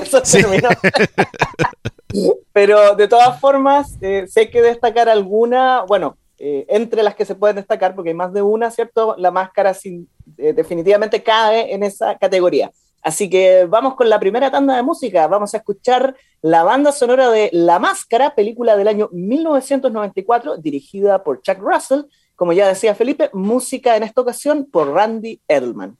pero 2.53 2.95
de 2.95 3.09
todas 3.09 3.41
formas, 3.41 3.97
eh, 4.01 4.27
sé 4.29 4.49
que 4.49 4.63
destacar 4.63 5.09
alguna, 5.09 5.83
bueno, 5.89 6.17
entre 6.39 7.03
las 7.03 7.17
que 7.17 7.25
se 7.25 7.35
pueden 7.35 7.57
destacar, 7.57 7.97
porque 7.97 8.11
hay 8.11 8.15
más 8.15 8.33
de 8.33 8.43
una, 8.43 8.71
¿cierto? 8.71 9.17
La 9.19 9.33
máscara 9.33 9.75
sin, 9.75 10.09
definitivamente 10.25 11.21
cae 11.21 11.75
en 11.75 11.83
esa 11.83 12.17
categoría. 12.17 12.71
Así 13.03 13.31
que 13.31 13.65
vamos 13.67 13.95
con 13.95 14.09
la 14.09 14.19
primera 14.21 14.51
tanda 14.51 14.77
de 14.77 14.83
música. 14.83 15.27
Vamos 15.27 15.55
a 15.55 15.59
escuchar 15.59 16.17
la 16.43 16.63
banda 16.65 16.93
sonora 16.93 17.31
de 17.31 17.51
La 17.53 17.79
Máscara, 17.79 18.35
película 18.35 18.77
del 18.77 18.89
año 18.89 19.09
1994, 19.13 20.59
dirigida 20.59 21.23
por 21.23 21.43
Chuck 21.43 21.59
Russell. 21.59 22.03
Como 22.37 22.53
ya 22.53 22.69
decía 22.69 22.95
Felipe, 22.95 23.31
música 23.33 23.97
en 23.97 24.03
esta 24.03 24.21
ocasión 24.21 24.69
por 24.71 24.93
Randy 24.93 25.41
Edelman. 25.49 25.97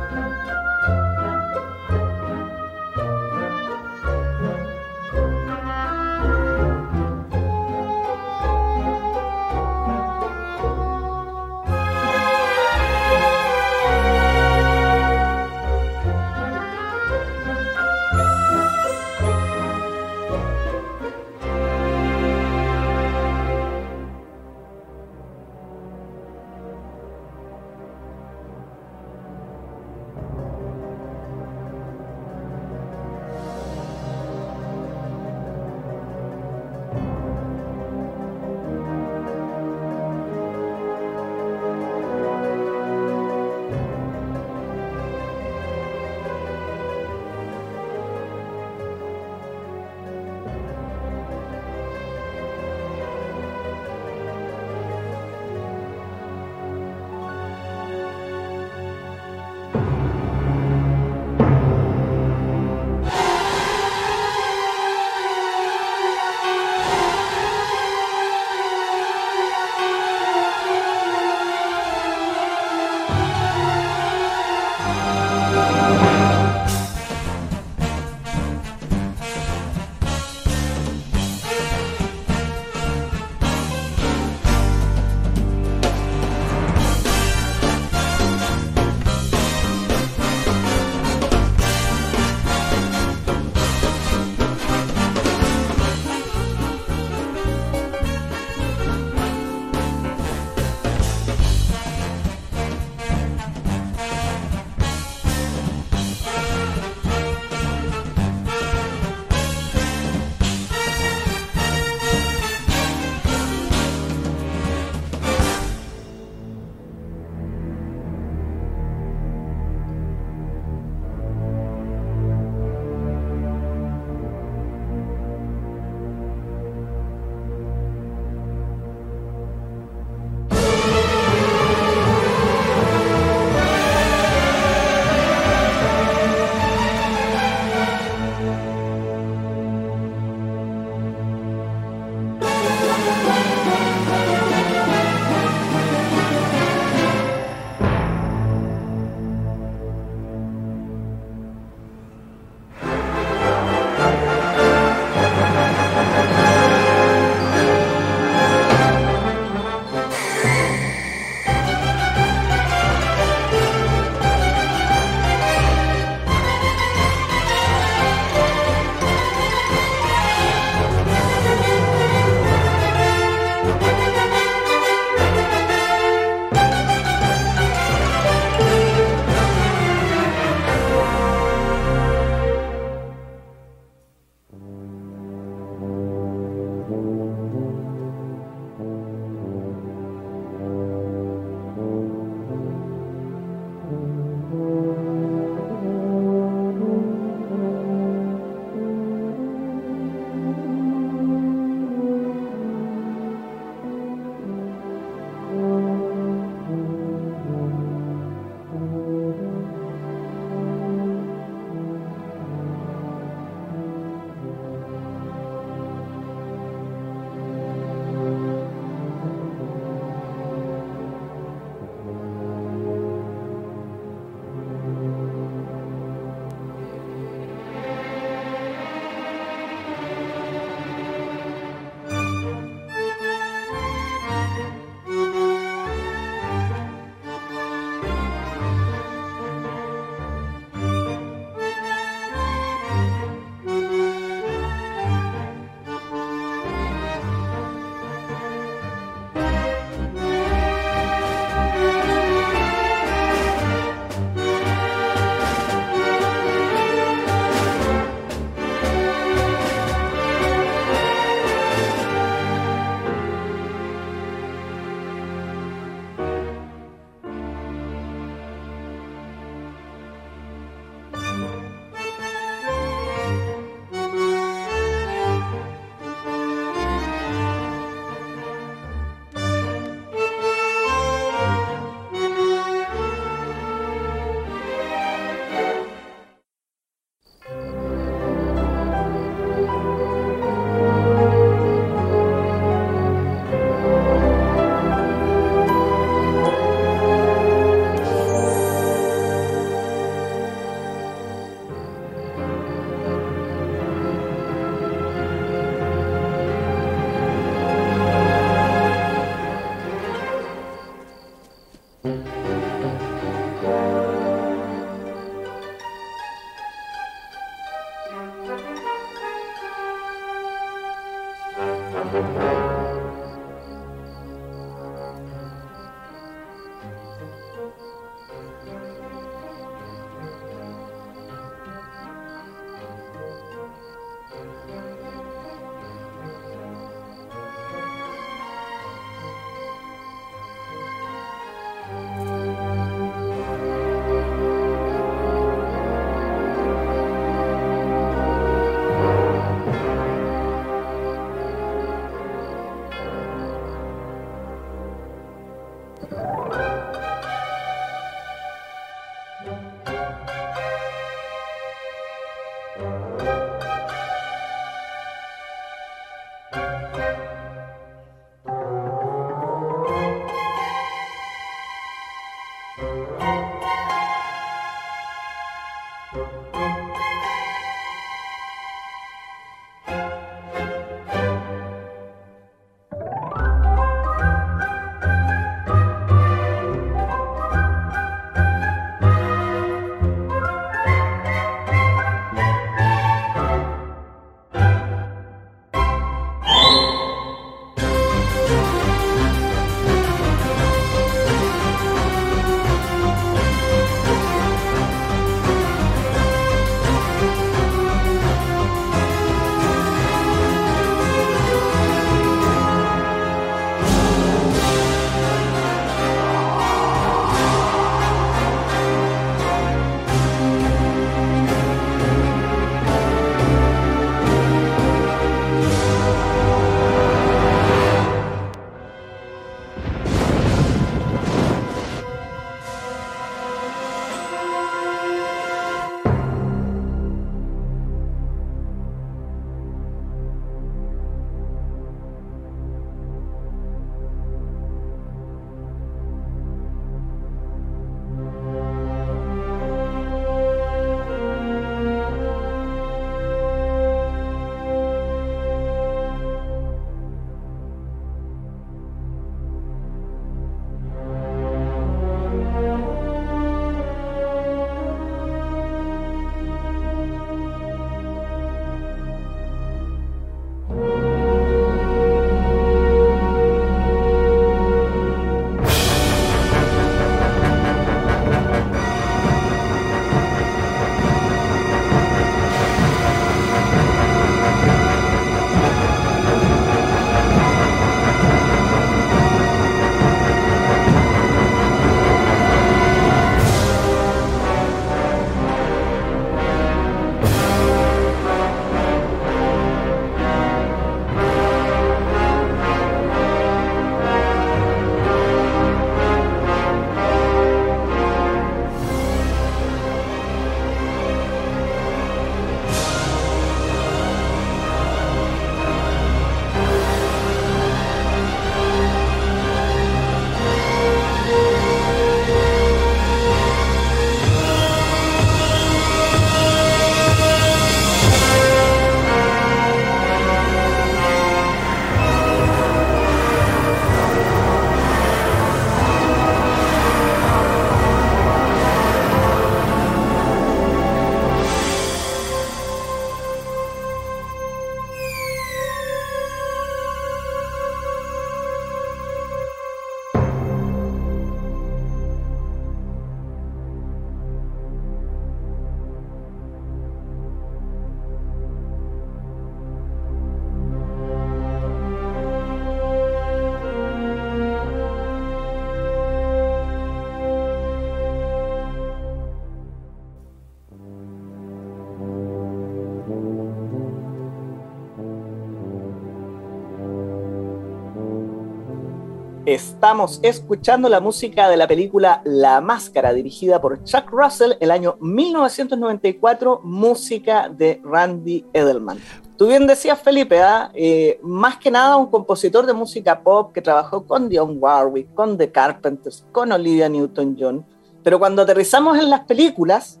Estamos 579.82 580.20
escuchando 580.22 580.88
la 580.88 581.00
música 581.00 581.48
de 581.48 581.56
la 581.56 581.66
película 581.66 582.22
La 582.24 582.60
Máscara, 582.60 583.12
dirigida 583.12 583.60
por 583.60 583.82
Chuck 583.82 584.08
Russell 584.12 584.52
el 584.60 584.70
año 584.70 584.96
1994, 585.00 586.60
música 586.62 587.48
de 587.48 587.80
Randy 587.82 588.46
Edelman. 588.52 589.00
Tú 589.36 589.48
bien 589.48 589.66
decías, 589.66 590.00
Felipe, 590.00 590.40
¿ah? 590.40 590.70
eh, 590.72 591.18
más 591.24 591.56
que 591.56 591.68
nada 591.72 591.96
un 591.96 592.06
compositor 592.06 592.64
de 592.64 592.72
música 592.74 593.24
pop 593.24 593.52
que 593.52 593.60
trabajó 593.60 594.06
con 594.06 594.28
Dion 594.28 594.58
Warwick, 594.60 595.12
con 595.14 595.36
The 595.36 595.50
Carpenters, 595.50 596.24
con 596.30 596.52
Olivia 596.52 596.88
Newton-John, 596.88 597.66
pero 598.04 598.20
cuando 598.20 598.42
aterrizamos 598.42 598.96
en 598.96 599.10
las 599.10 599.24
películas, 599.24 600.00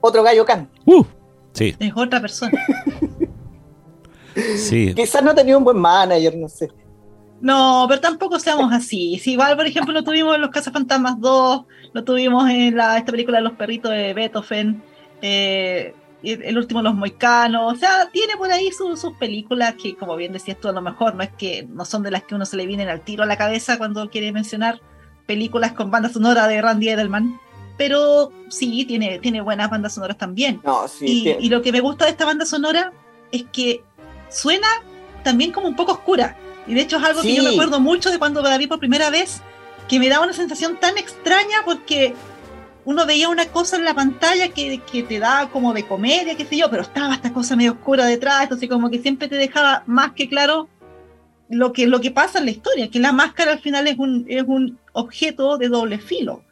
otro 0.00 0.24
gallo 0.24 0.44
canta. 0.44 0.76
Uh, 0.84 1.04
sí. 1.52 1.76
Es 1.78 1.92
otra 1.94 2.20
persona. 2.20 2.60
sí. 4.56 4.94
Quizás 4.96 5.22
no 5.22 5.32
tenía 5.32 5.56
un 5.56 5.62
buen 5.62 5.78
manager, 5.78 6.36
no 6.36 6.48
sé. 6.48 6.72
No, 7.40 7.86
pero 7.88 8.00
tampoco 8.00 8.38
seamos 8.38 8.72
así. 8.72 9.18
Si 9.18 9.32
igual, 9.32 9.56
por 9.56 9.66
ejemplo, 9.66 9.92
lo 9.92 10.02
tuvimos 10.02 10.34
en 10.34 10.40
Los 10.40 10.50
Cazafantasmas 10.50 11.20
2, 11.20 11.64
lo 11.92 12.04
tuvimos 12.04 12.48
en 12.48 12.76
la, 12.76 12.96
esta 12.96 13.12
película 13.12 13.38
de 13.38 13.44
los 13.44 13.52
perritos 13.54 13.90
de 13.90 14.14
Beethoven, 14.14 14.82
eh, 15.22 15.94
El 16.22 16.56
último 16.56 16.82
Los 16.82 16.94
Moicanos, 16.94 17.74
o 17.74 17.76
sea, 17.76 18.08
tiene 18.12 18.36
por 18.36 18.50
ahí 18.50 18.70
sus 18.72 19.12
películas 19.18 19.74
que, 19.80 19.94
como 19.96 20.16
bien 20.16 20.32
decías 20.32 20.58
tú, 20.58 20.68
a 20.68 20.72
lo 20.72 20.82
mejor 20.82 21.14
no 21.14 21.22
es 21.22 21.30
que 21.30 21.66
no 21.68 21.84
son 21.84 22.02
de 22.02 22.10
las 22.10 22.22
que 22.24 22.34
uno 22.34 22.46
se 22.46 22.56
le 22.56 22.66
vienen 22.66 22.88
al 22.88 23.02
tiro 23.02 23.22
a 23.22 23.26
la 23.26 23.36
cabeza 23.36 23.78
cuando 23.78 24.08
quiere 24.10 24.32
mencionar 24.32 24.80
películas 25.26 25.72
con 25.72 25.90
banda 25.90 26.08
sonora 26.08 26.46
de 26.46 26.62
Randy 26.62 26.88
Edelman, 26.88 27.38
pero 27.76 28.32
sí, 28.48 28.84
tiene, 28.86 29.18
tiene 29.18 29.40
buenas 29.40 29.70
bandas 29.70 29.94
sonoras 29.94 30.16
también. 30.16 30.60
y, 31.00 31.48
lo 31.48 31.60
que 31.62 31.72
me 31.72 31.80
gusta 31.80 32.06
de 32.06 32.12
esta 32.12 32.24
banda 32.24 32.46
sonora 32.46 32.92
es 33.32 33.44
que 33.52 33.82
suena 34.30 34.68
también 35.22 35.52
como 35.52 35.68
un 35.68 35.76
poco 35.76 35.92
oscura. 35.92 36.36
Y 36.66 36.74
de 36.74 36.80
hecho 36.80 36.98
es 36.98 37.04
algo 37.04 37.22
que 37.22 37.34
yo 37.34 37.42
me 37.42 37.50
acuerdo 37.50 37.80
mucho 37.80 38.10
de 38.10 38.18
cuando 38.18 38.42
la 38.42 38.58
vi 38.58 38.66
por 38.66 38.78
primera 38.78 39.10
vez, 39.10 39.40
que 39.88 39.98
me 39.98 40.08
daba 40.08 40.24
una 40.24 40.32
sensación 40.32 40.78
tan 40.80 40.98
extraña 40.98 41.58
porque 41.64 42.14
uno 42.84 43.06
veía 43.06 43.28
una 43.28 43.46
cosa 43.46 43.76
en 43.76 43.84
la 43.84 43.94
pantalla 43.94 44.48
que, 44.48 44.80
que 44.80 45.02
te 45.02 45.18
daba 45.18 45.50
como 45.50 45.72
de 45.72 45.84
comedia, 45.84 46.36
qué 46.36 46.44
sé 46.44 46.56
yo, 46.56 46.70
pero 46.70 46.82
estaba 46.82 47.14
esta 47.14 47.32
cosa 47.32 47.56
medio 47.56 47.72
oscura 47.72 48.06
detrás, 48.06 48.44
entonces 48.44 48.68
como 48.68 48.90
que 48.90 49.00
siempre 49.00 49.28
te 49.28 49.36
dejaba 49.36 49.82
más 49.86 50.12
que 50.12 50.28
claro 50.28 50.68
lo 51.48 51.72
que, 51.72 51.86
lo 51.86 52.00
que 52.00 52.10
pasa 52.10 52.38
en 52.38 52.46
la 52.46 52.50
historia, 52.52 52.90
que 52.90 52.98
la 52.98 53.12
máscara 53.12 53.52
al 53.52 53.60
final 53.60 53.86
es 53.86 53.98
un, 53.98 54.24
es 54.28 54.44
un 54.46 54.78
objeto 54.92 55.58
de 55.58 55.68
doble 55.68 55.98
filo, 55.98 56.42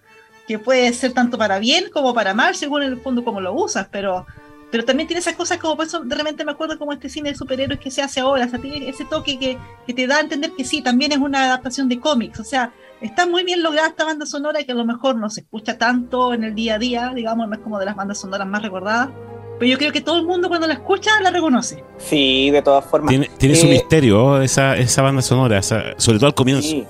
que 0.47 0.59
puede 0.59 0.93
ser 0.93 1.13
tanto 1.13 1.39
para 1.39 1.59
bien 1.59 1.87
como 1.93 2.15
para 2.15 2.35
mal, 2.35 2.55
según 2.55 2.83
el 2.83 3.01
fondo 3.01 3.25
como 3.25 3.41
lo 3.41 3.53
usas, 3.55 3.89
pero, 3.91 4.27
pero 4.71 4.85
también 4.85 5.07
tiene 5.07 5.21
esas 5.21 5.35
cosas 5.35 5.59
como, 5.59 5.77
por 5.77 5.87
eso 5.87 6.01
de 6.01 6.15
repente 6.15 6.45
me 6.45 6.53
acuerdo 6.53 6.79
como 6.79 6.93
este 6.93 7.09
cine 7.09 7.31
de 7.31 7.37
superhéroes 7.37 7.81
que 7.81 7.91
se 7.91 8.03
hace 8.03 8.21
ahora, 8.21 8.47
o 8.47 8.49
sea, 8.49 8.59
tiene 8.59 8.89
ese 8.89 9.05
toque 9.05 9.39
que, 9.39 9.59
que 9.87 9.95
te 9.95 10.07
da 10.07 10.17
a 10.17 10.21
entender 10.21 10.53
que 10.57 10.65
sí, 10.65 10.83
también 10.83 11.13
es 11.13 11.19
una 11.19 11.45
adaptación 11.45 11.89
de 11.89 12.01
cómics, 12.01 12.41
o 12.41 12.45
sea, 12.45 12.73
está 13.01 13.27
muy 13.27 13.45
bien 13.45 13.63
lograda 13.63 13.89
esta 13.89 14.05
banda 14.05 14.27
sonora 14.27 14.63
que 14.65 14.73
a 14.73 14.75
lo 14.75 14.85
mejor 14.85 15.17
no 15.17 15.31
se 15.31 15.43
escucha 15.43 15.79
tanto 15.79 16.35
en 16.35 16.45
el 16.45 16.55
día 16.55 16.75
a 16.75 16.79
día, 16.79 17.13
digamos, 17.15 17.49
no 17.49 17.55
es 17.55 17.61
como 17.61 17.79
de 17.79 17.87
las 17.87 17.97
bandas 17.97 18.19
sonoras 18.19 18.47
más 18.47 18.63
recordadas, 18.63 19.11
pero 19.59 19.71
yo 19.71 19.79
creo 19.79 19.93
que 19.93 20.01
todo 20.01 20.19
el 20.19 20.27
mundo 20.27 20.49
cuando 20.49 20.67
la 20.67 20.75
escucha 20.75 21.21
la 21.21 21.31
reconoce. 21.31 21.85
Sí, 21.99 22.51
de 22.51 22.61
todas 22.61 22.85
formas. 22.85 23.15
Tiene, 23.39 23.55
su 23.55 23.67
eh, 23.67 23.71
misterio 23.71 24.43
esa, 24.43 24.77
esa 24.77 25.03
banda 25.03 25.23
sonora, 25.23 25.63
sobre 25.63 26.19
todo 26.19 26.27
al 26.27 26.35
comienzo. 26.35 26.85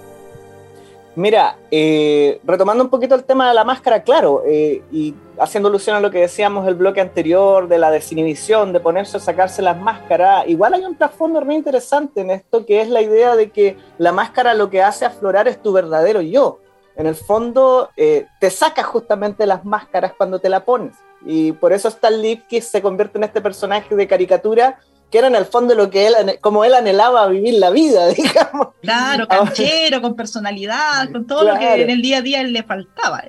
Mira, 1.16 1.58
eh, 1.70 2.40
retomando 2.42 2.82
un 2.82 2.90
poquito 2.90 3.14
el 3.14 3.22
tema 3.22 3.48
de 3.48 3.54
la 3.54 3.62
máscara, 3.62 4.02
claro, 4.02 4.42
eh, 4.44 4.82
y 4.90 5.14
haciendo 5.38 5.68
alusión 5.68 5.94
a 5.94 6.00
lo 6.00 6.10
que 6.10 6.18
decíamos 6.18 6.66
el 6.66 6.74
bloque 6.74 7.00
anterior 7.00 7.68
de 7.68 7.78
la 7.78 7.92
desinhibición, 7.92 8.72
de 8.72 8.80
ponerse 8.80 9.18
a 9.18 9.20
sacarse 9.20 9.62
las 9.62 9.78
máscaras, 9.78 10.48
igual 10.48 10.74
hay 10.74 10.84
un 10.84 10.96
trasfondo 10.96 11.40
muy 11.42 11.54
interesante 11.54 12.22
en 12.22 12.30
esto, 12.32 12.66
que 12.66 12.80
es 12.80 12.88
la 12.88 13.00
idea 13.00 13.36
de 13.36 13.50
que 13.50 13.76
la 13.98 14.10
máscara 14.10 14.54
lo 14.54 14.70
que 14.70 14.82
hace 14.82 15.04
aflorar 15.04 15.46
es 15.46 15.62
tu 15.62 15.72
verdadero 15.72 16.20
yo. 16.20 16.58
En 16.96 17.06
el 17.06 17.14
fondo, 17.14 17.90
te 17.96 18.50
sacas 18.50 18.86
justamente 18.86 19.46
las 19.46 19.64
máscaras 19.64 20.12
cuando 20.16 20.38
te 20.38 20.48
la 20.48 20.64
pones. 20.64 20.94
Y 21.26 21.52
por 21.52 21.72
eso 21.72 21.88
Stan 21.88 22.14
que 22.48 22.60
se 22.60 22.82
convierte 22.82 23.18
en 23.18 23.24
este 23.24 23.40
personaje 23.40 23.96
de 23.96 24.06
caricatura 24.06 24.78
que 25.14 25.18
era 25.18 25.28
en 25.28 25.36
el 25.36 25.44
fondo 25.44 25.76
lo 25.76 25.90
que 25.90 26.08
él, 26.08 26.40
como 26.40 26.64
él 26.64 26.74
anhelaba 26.74 27.28
vivir 27.28 27.54
la 27.54 27.70
vida, 27.70 28.08
digamos. 28.16 28.70
Claro, 28.82 29.28
canchero, 29.28 30.02
con 30.02 30.16
personalidad, 30.16 31.08
con 31.12 31.24
todo 31.24 31.44
lo 31.44 31.56
que 31.56 31.82
en 31.82 31.88
el 31.88 32.02
día 32.02 32.18
a 32.18 32.20
día 32.20 32.42
le 32.42 32.64
faltaba. 32.64 33.22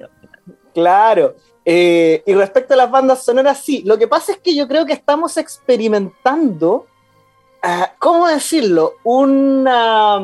Claro. 0.73 1.35
Eh, 1.63 2.23
y 2.25 2.33
respecto 2.33 2.73
a 2.73 2.77
las 2.77 2.89
bandas 2.89 3.23
sonoras, 3.23 3.59
sí. 3.59 3.83
Lo 3.85 3.99
que 3.99 4.07
pasa 4.07 4.31
es 4.31 4.39
que 4.39 4.55
yo 4.55 4.67
creo 4.67 4.83
que 4.87 4.93
estamos 4.93 5.37
experimentando, 5.37 6.87
ah, 7.61 7.91
¿cómo 7.99 8.29
decirlo? 8.29 8.93
Una 9.03 10.23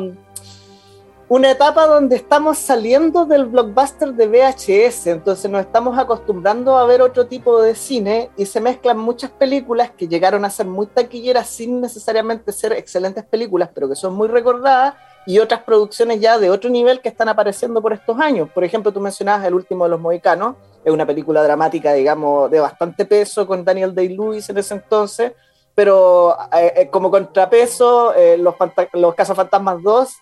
una 1.34 1.50
etapa 1.50 1.86
donde 1.86 2.16
estamos 2.16 2.58
saliendo 2.58 3.24
del 3.24 3.46
blockbuster 3.46 4.12
de 4.12 4.26
VHS, 4.26 5.06
entonces 5.06 5.50
nos 5.50 5.62
estamos 5.62 5.98
acostumbrando 5.98 6.76
a 6.76 6.84
ver 6.84 7.00
otro 7.00 7.26
tipo 7.26 7.62
de 7.62 7.74
cine 7.74 8.28
y 8.36 8.44
se 8.44 8.60
mezclan 8.60 8.98
muchas 8.98 9.30
películas 9.30 9.92
que 9.92 10.06
llegaron 10.06 10.44
a 10.44 10.50
ser 10.50 10.66
muy 10.66 10.88
taquilleras 10.88 11.48
sin 11.48 11.80
necesariamente 11.80 12.52
ser 12.52 12.74
excelentes 12.74 13.24
películas, 13.24 13.70
pero 13.72 13.88
que 13.88 13.94
son 13.94 14.12
muy 14.12 14.28
recordadas, 14.28 14.94
y 15.24 15.38
otras 15.38 15.62
producciones 15.62 16.20
ya 16.20 16.36
de 16.36 16.50
otro 16.50 16.68
nivel 16.68 17.00
que 17.00 17.08
están 17.08 17.30
apareciendo 17.30 17.80
por 17.80 17.94
estos 17.94 18.20
años. 18.20 18.50
Por 18.50 18.62
ejemplo, 18.62 18.92
tú 18.92 19.00
mencionabas 19.00 19.46
El 19.46 19.54
último 19.54 19.84
de 19.84 19.90
los 19.90 20.00
mohicanos, 20.00 20.56
es 20.84 20.92
una 20.92 21.06
película 21.06 21.42
dramática, 21.42 21.94
digamos, 21.94 22.50
de 22.50 22.60
bastante 22.60 23.06
peso 23.06 23.46
con 23.46 23.64
Daniel 23.64 23.94
Day-Lewis 23.94 24.50
en 24.50 24.58
ese 24.58 24.74
entonces, 24.74 25.32
pero 25.74 26.36
eh, 26.52 26.72
eh, 26.76 26.88
como 26.90 27.10
contrapeso, 27.10 28.14
eh, 28.14 28.36
los, 28.36 28.54
los 28.92 29.16
Fantasmas 29.16 29.82
2 29.82 30.16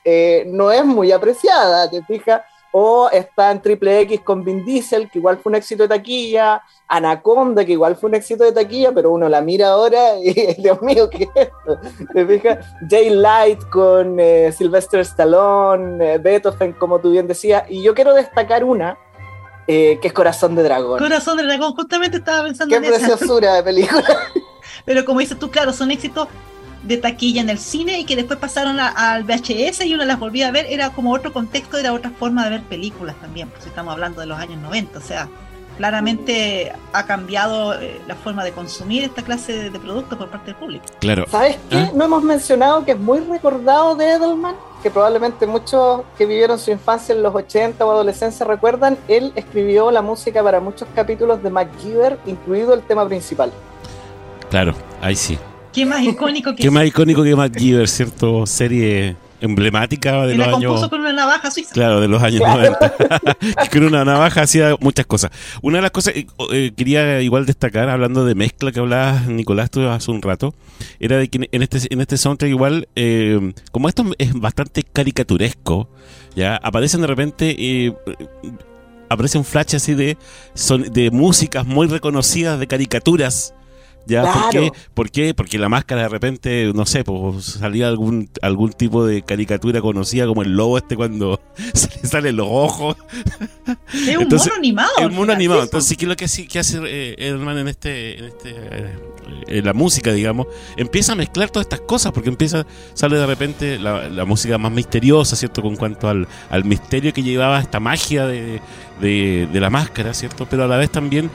no 0.46 0.70
es 0.70 0.84
muy 0.84 1.12
apreciada, 1.12 1.90
¿te 1.90 2.02
fijas? 2.04 2.42
O 2.72 3.10
está 3.10 3.50
en 3.50 3.60
Triple 3.60 4.00
X 4.02 4.20
con 4.20 4.44
Vin 4.44 4.64
Diesel, 4.64 5.10
que 5.10 5.18
igual 5.18 5.38
fue 5.38 5.50
un 5.50 5.56
éxito 5.56 5.82
de 5.82 5.88
taquilla, 5.88 6.62
Anaconda, 6.86 7.64
que 7.64 7.72
igual 7.72 7.96
fue 7.96 8.10
un 8.10 8.14
éxito 8.14 8.44
de 8.44 8.52
taquilla, 8.52 8.92
pero 8.92 9.10
uno 9.10 9.28
la 9.28 9.40
mira 9.40 9.70
ahora 9.70 10.16
y, 10.22 10.32
Dios 10.54 10.80
mío, 10.80 11.10
¿qué 11.10 11.24
es 11.24 11.30
esto? 11.34 11.80
¿Te 12.14 12.26
fijas? 12.26 12.64
Jay 12.88 13.10
Light 13.10 13.60
con 13.70 14.18
Sylvester 14.56 15.00
Stallone, 15.00 16.18
Beethoven, 16.18 16.74
como 16.74 17.00
tú 17.00 17.10
bien 17.10 17.26
decías, 17.26 17.64
y 17.68 17.82
yo 17.82 17.92
quiero 17.92 18.14
destacar 18.14 18.62
una, 18.62 18.96
que 19.66 20.00
es 20.00 20.12
Corazón 20.12 20.54
de 20.54 20.62
Dragón. 20.62 21.00
Corazón 21.00 21.38
de 21.38 21.42
Dragón, 21.42 21.74
justamente 21.74 22.18
estaba 22.18 22.44
pensando 22.44 22.76
en 22.76 22.82
Qué 22.82 22.88
preciosura 22.88 23.54
de 23.54 23.62
película. 23.64 24.04
Pero 24.84 25.04
como 25.04 25.20
dices 25.20 25.38
tú, 25.38 25.50
claro, 25.50 25.72
son 25.72 25.90
éxitos 25.90 26.28
de 26.82 26.96
taquilla 26.96 27.42
en 27.42 27.50
el 27.50 27.58
cine 27.58 27.98
y 28.00 28.04
que 28.04 28.16
después 28.16 28.38
pasaron 28.38 28.80
al 28.80 29.24
VHS 29.24 29.84
y 29.84 29.94
uno 29.94 30.04
las 30.04 30.18
volvía 30.18 30.48
a 30.48 30.50
ver, 30.50 30.66
era 30.68 30.90
como 30.90 31.12
otro 31.12 31.32
contexto, 31.32 31.76
era 31.76 31.92
otra 31.92 32.10
forma 32.10 32.44
de 32.44 32.50
ver 32.50 32.62
películas 32.62 33.16
también, 33.20 33.48
pues 33.50 33.66
estamos 33.66 33.92
hablando 33.92 34.20
de 34.20 34.26
los 34.26 34.38
años 34.38 34.60
90, 34.62 34.98
o 34.98 35.02
sea, 35.02 35.28
claramente 35.76 36.72
ha 36.92 37.06
cambiado 37.06 37.74
eh, 37.80 38.00
la 38.06 38.14
forma 38.14 38.44
de 38.44 38.52
consumir 38.52 39.04
esta 39.04 39.22
clase 39.22 39.70
de, 39.70 39.78
productos 39.78 40.18
por 40.18 40.28
parte 40.28 40.46
del 40.46 40.56
público. 40.56 40.84
Claro. 41.00 41.24
¿Sabes 41.30 41.58
qué? 41.68 41.76
¿Ah? 41.76 41.90
No 41.94 42.04
hemos 42.04 42.22
mencionado 42.22 42.84
que 42.84 42.92
es 42.92 42.98
muy 42.98 43.20
recordado 43.20 43.94
de 43.94 44.12
Edelman, 44.12 44.56
que 44.82 44.90
probablemente 44.90 45.46
muchos 45.46 46.02
que 46.16 46.26
vivieron 46.26 46.58
su 46.58 46.70
infancia 46.70 47.14
en 47.14 47.22
los 47.22 47.34
80 47.34 47.84
o 47.84 47.90
adolescencia 47.90 48.46
recuerdan, 48.46 48.98
él 49.08 49.32
escribió 49.36 49.90
la 49.90 50.02
música 50.02 50.42
para 50.42 50.60
muchos 50.60 50.88
capítulos 50.94 51.42
de 51.42 51.50
MacGyver, 51.50 52.18
incluido 52.26 52.74
el 52.74 52.82
tema 52.82 53.06
principal. 53.06 53.52
Claro, 54.50 54.74
ahí 55.00 55.16
sí. 55.16 55.38
¿Qué 55.72 55.86
más 55.86 56.02
icónico 56.02 56.54
que 56.54 56.62
Qué 56.64 56.70
más 56.70 56.84
icónico 56.84 57.22
que 57.22 57.36
MacGyver, 57.36 57.88
¿cierto? 57.88 58.46
Serie 58.46 59.16
emblemática 59.40 60.26
de 60.26 60.34
los 60.34 60.46
la 60.46 60.56
años. 60.56 60.88
con 60.88 61.00
una 61.00 61.12
navaja 61.12 61.50
suiza. 61.50 61.72
Claro, 61.72 62.00
de 62.00 62.08
los 62.08 62.22
años 62.22 62.40
90. 62.40 62.94
con 63.72 63.84
una 63.84 64.04
navaja 64.04 64.42
hacía 64.42 64.76
muchas 64.80 65.06
cosas. 65.06 65.30
Una 65.62 65.78
de 65.78 65.82
las 65.82 65.90
cosas 65.92 66.14
que 66.14 66.26
eh, 66.52 66.72
quería 66.76 67.22
igual 67.22 67.46
destacar, 67.46 67.88
hablando 67.88 68.24
de 68.24 68.34
mezcla 68.34 68.72
que 68.72 68.80
hablabas, 68.80 69.28
Nicolás, 69.28 69.70
tú 69.70 69.86
hace 69.88 70.10
un 70.10 70.20
rato, 70.20 70.54
era 70.98 71.16
de 71.16 71.28
que 71.28 71.48
en 71.50 71.62
este, 71.62 71.78
en 71.88 72.00
este 72.00 72.16
soundtrack 72.16 72.50
igual, 72.50 72.88
eh, 72.96 73.52
como 73.72 73.88
esto 73.88 74.04
es 74.18 74.34
bastante 74.34 74.82
caricaturesco, 74.82 75.88
ya 76.34 76.56
aparecen 76.56 77.00
de 77.00 77.06
repente. 77.06 77.56
Eh, 77.58 77.94
aparece 79.08 79.38
un 79.38 79.44
flash 79.44 79.74
así 79.76 79.94
de, 79.94 80.18
son, 80.54 80.82
de 80.92 81.10
músicas 81.10 81.66
muy 81.66 81.86
reconocidas, 81.88 82.58
de 82.58 82.66
caricaturas 82.66 83.54
¿Ya? 84.06 84.22
¿Por, 84.22 84.50
qué? 84.50 84.72
¿Por 84.94 85.10
qué? 85.10 85.34
Porque 85.34 85.58
la 85.58 85.68
máscara 85.68 86.02
de 86.02 86.08
repente, 86.08 86.72
no 86.74 86.86
sé, 86.86 87.04
pues 87.04 87.44
salía 87.44 87.88
algún 87.88 88.28
algún 88.42 88.72
tipo 88.72 89.04
de 89.04 89.22
caricatura 89.22 89.80
conocida 89.80 90.26
como 90.26 90.42
el 90.42 90.56
lobo 90.56 90.78
este 90.78 90.96
cuando 90.96 91.40
se 91.74 91.88
le 91.88 92.08
salen 92.08 92.36
los 92.36 92.48
ojos. 92.50 92.96
Es 93.92 94.16
un 94.16 94.28
mono 94.28 94.54
animado. 94.56 94.90
Es 94.98 95.06
un 95.06 95.14
mono 95.14 95.32
animado. 95.32 95.62
Entonces, 95.62 95.96
¿qué 95.96 96.06
es 96.06 96.08
lo 96.08 96.16
que, 96.16 96.26
que 96.48 96.58
hace 96.58 96.80
eh, 96.84 97.14
en 97.18 97.68
este, 97.68 98.18
en 98.18 98.24
este 98.24 98.50
eh, 98.50 98.98
en 99.46 99.64
la 99.64 99.74
música, 99.74 100.12
digamos? 100.12 100.46
Empieza 100.76 101.12
a 101.12 101.16
mezclar 101.16 101.50
todas 101.50 101.66
estas 101.66 101.80
cosas 101.80 102.12
porque 102.12 102.28
empieza, 102.28 102.66
sale 102.94 103.16
de 103.16 103.26
repente 103.26 103.78
la, 103.78 104.24
música 104.24 104.58
más 104.58 104.72
misteriosa, 104.72 105.36
¿cierto? 105.36 105.62
Con 105.62 105.76
cuanto 105.76 106.08
al, 106.08 106.26
al 106.50 106.64
misterio 106.64 107.12
que 107.12 107.22
llevaba 107.22 107.60
esta 107.60 107.80
magia 107.80 108.26
de, 108.26 108.60
de, 109.00 109.48
de 109.52 109.60
la 109.60 109.70
máscara, 109.70 110.14
¿cierto? 110.14 110.46
Pero 110.48 110.64
a 110.64 110.66
la 110.66 110.76
vez 110.76 110.90
también 110.90 111.30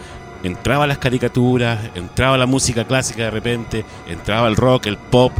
entraba 0.47 0.87
las 0.87 0.97
caricaturas, 0.97 1.79
entraba 1.95 2.37
la 2.37 2.45
música 2.45 2.85
clásica 2.85 3.23
de 3.23 3.31
repente, 3.31 3.85
entraba 4.07 4.47
el 4.47 4.55
rock, 4.55 4.87
el 4.87 4.97
pop, 4.97 5.31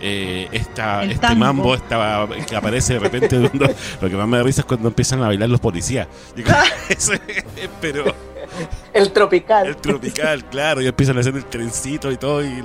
eh, 0.00 0.48
esta, 0.52 1.04
este 1.04 1.34
mambo 1.34 1.74
estaba, 1.74 2.28
que 2.28 2.54
aparece 2.54 2.94
de 2.94 2.98
repente. 2.98 3.38
lo 4.00 4.08
que 4.08 4.16
más 4.16 4.28
me 4.28 4.36
da 4.36 4.42
risa 4.42 4.60
es 4.60 4.66
cuando 4.66 4.88
empiezan 4.88 5.22
a 5.22 5.28
bailar 5.28 5.48
los 5.48 5.60
policías. 5.60 6.06
pero. 7.80 8.14
El 8.92 9.12
tropical. 9.12 9.66
El 9.66 9.76
tropical, 9.76 10.44
claro, 10.48 10.80
y 10.80 10.86
empiezan 10.86 11.16
a 11.16 11.20
hacer 11.20 11.34
el 11.34 11.44
trencito 11.46 12.12
y 12.12 12.16
todo. 12.16 12.44
Y 12.44 12.62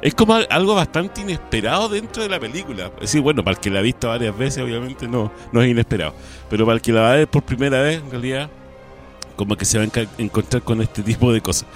es 0.00 0.14
como 0.14 0.34
algo 0.34 0.74
bastante 0.74 1.20
inesperado 1.20 1.88
dentro 1.88 2.22
de 2.22 2.28
la 2.28 2.40
película. 2.40 2.86
Es 2.96 3.02
decir, 3.02 3.20
bueno, 3.20 3.44
para 3.44 3.56
el 3.56 3.60
que 3.60 3.70
la 3.70 3.80
ha 3.80 3.82
visto 3.82 4.08
varias 4.08 4.36
veces, 4.36 4.62
obviamente 4.62 5.06
no, 5.06 5.30
no 5.52 5.62
es 5.62 5.68
inesperado. 5.68 6.14
Pero 6.48 6.64
para 6.64 6.76
el 6.76 6.82
que 6.82 6.92
la 6.92 7.02
va 7.02 7.12
a 7.12 7.16
ver 7.16 7.28
por 7.28 7.42
primera 7.42 7.80
vez, 7.82 8.00
en 8.00 8.10
realidad, 8.10 8.50
como 9.38 9.56
que 9.56 9.64
se 9.64 9.78
va 9.78 9.84
a 9.84 10.06
encontrar 10.18 10.62
con 10.62 10.82
este 10.82 11.02
tipo 11.02 11.32
de 11.32 11.40
cosas. 11.40 11.66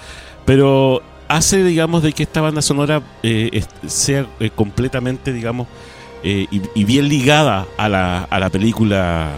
Pero 0.45 1.01
hace, 1.29 1.63
digamos, 1.63 2.03
de 2.03 2.11
que 2.11 2.23
esta 2.23 2.41
banda 2.41 2.61
sonora 2.61 3.01
eh, 3.23 3.63
sea 3.87 4.27
eh, 4.39 4.51
completamente, 4.53 5.31
digamos, 5.31 5.67
eh, 6.23 6.45
y, 6.51 6.83
bien 6.83 7.07
ligada 7.07 7.65
a 7.77 7.89
la, 7.89 8.23
a 8.23 8.39
la 8.39 8.49
película 8.49 9.31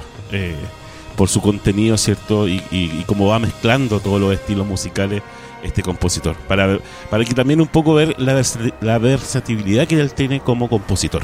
por 1.16 1.30
su 1.30 1.40
contenido, 1.40 1.98
¿cierto? 1.98 2.48
Y, 2.48 2.62
y, 2.72 3.04
como 3.06 3.28
va 3.28 3.40
mezclando 3.40 4.00
todos 4.00 4.20
los 4.20 4.34
estilos 4.34 4.68
musicales 4.68 5.22
este 5.64 5.82
compositor, 5.82 6.36
para, 6.48 6.78
para 7.10 7.26
que 7.26 7.34
también 7.34 7.62
un 7.62 7.68
poco 7.68 7.96
ver 7.96 8.16
la, 8.20 8.40
la 8.82 8.98
versatilidad 9.00 9.88
que 9.88 10.00
él 10.00 10.14
tiene 10.14 10.40
como 10.40 10.68
compositor. 10.68 11.24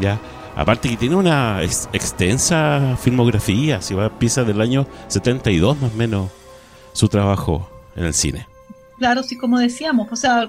¿ya? 0.00 0.18
Aparte 0.56 0.90
que 0.90 0.96
tiene 0.96 1.14
una 1.14 1.62
extensa 1.62 2.98
filmografía, 3.00 3.80
si 3.80 3.94
va 3.94 4.06
a 4.06 4.10
piezas 4.10 4.46
del 4.46 4.60
año 4.60 4.86
72 5.06 5.80
más 5.80 5.92
o 5.92 5.96
menos 5.96 6.30
su 6.98 7.08
trabajo 7.08 7.70
en 7.94 8.06
el 8.06 8.12
cine. 8.12 8.48
Claro, 8.98 9.22
sí, 9.22 9.38
como 9.38 9.60
decíamos, 9.60 10.08
o 10.10 10.16
sea, 10.16 10.48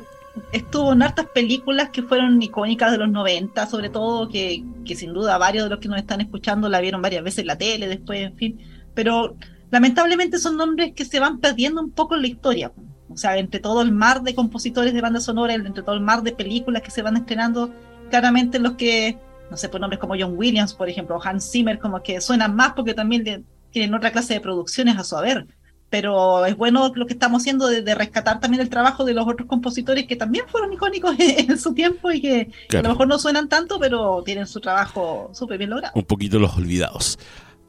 estuvo 0.52 0.94
en 0.94 1.04
hartas 1.04 1.28
películas 1.28 1.90
que 1.92 2.02
fueron 2.02 2.42
icónicas 2.42 2.92
de 2.92 2.98
los 2.98 3.10
90, 3.10 3.68
sobre 3.68 3.90
todo 3.90 4.28
que, 4.30 4.64
que 4.84 4.96
sin 4.96 5.14
duda 5.14 5.38
varios 5.38 5.66
de 5.66 5.70
los 5.70 5.80
que 5.80 5.88
nos 5.88 6.00
están 6.00 6.22
escuchando 6.22 6.68
la 6.68 6.82
vieron 6.82 7.04
varias 7.04 7.24
veces 7.24 7.40
en 7.40 7.48
la 7.48 7.58
tele, 7.60 7.88
después, 7.88 8.22
en 8.22 8.36
fin, 8.36 8.60
pero 8.96 9.36
lamentablemente 9.70 10.40
son 10.40 10.58
nombres 10.58 10.94
que 10.94 11.06
se 11.06 11.20
van 11.20 11.38
perdiendo 11.38 11.82
un 11.82 11.92
poco 11.92 12.16
en 12.16 12.24
la 12.24 12.28
historia. 12.28 12.72
O 13.12 13.18
sea, 13.18 13.38
entre 13.38 13.60
todo 13.60 13.84
el 13.84 13.92
mar 13.92 14.24
de 14.24 14.34
compositores 14.34 14.96
de 14.96 15.02
banda 15.02 15.20
sonora, 15.20 15.54
entre 15.54 15.84
todo 15.84 15.94
el 15.94 16.02
mar 16.02 16.24
de 16.24 16.32
películas 16.32 16.82
que 16.82 16.90
se 16.90 17.04
van 17.04 17.16
estrenando, 17.16 17.72
claramente 18.10 18.58
los 18.58 18.74
que, 18.74 19.20
no 19.52 19.58
sé, 19.58 19.70
por 19.70 19.82
nombres 19.82 20.00
como 20.00 20.16
John 20.20 20.34
Williams, 20.36 20.74
por 20.74 20.90
ejemplo, 20.90 21.16
o 21.16 21.24
Hans 21.24 21.52
Zimmer, 21.52 21.78
como 21.78 22.02
que 22.02 22.20
suenan 22.22 22.56
más 22.56 22.74
porque 22.74 22.96
también 22.96 23.46
tienen 23.70 23.94
otra 23.94 24.12
clase 24.12 24.34
de 24.34 24.42
producciones 24.42 24.98
a 24.98 25.04
su 25.04 25.16
haber 25.16 25.46
pero 25.90 26.46
es 26.46 26.56
bueno 26.56 26.92
lo 26.96 27.06
que 27.06 27.14
estamos 27.14 27.42
haciendo 27.42 27.68
de, 27.68 27.96
rescatar 27.96 28.40
también 28.40 28.62
el 28.62 28.70
trabajo 28.70 29.06
de 29.06 29.14
los 29.14 29.28
otros 29.28 29.48
compositores 29.48 30.08
que 30.08 30.16
también 30.16 30.46
fueron 30.48 30.72
icónicos 30.72 31.16
en, 31.20 31.58
su 31.58 31.74
tiempo 31.74 32.12
y 32.12 32.22
que 32.22 32.52
a 32.78 32.82
lo 32.82 32.90
mejor 32.90 33.08
no 33.08 33.20
suenan 33.20 33.50
tanto, 33.50 33.80
pero 33.80 34.24
tienen 34.24 34.48
su 34.48 34.60
trabajo 34.60 35.30
súper 35.34 35.58
bien 35.58 35.70
logrado. 35.72 35.94
Un 35.96 36.06
poquito 36.06 36.40
los 36.40 36.56
olvidados. 36.56 37.18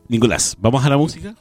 Nicolás, 0.08 0.56
¿vamos 0.58 0.84
a 0.84 0.88
la 0.88 0.96
música? 0.96 1.34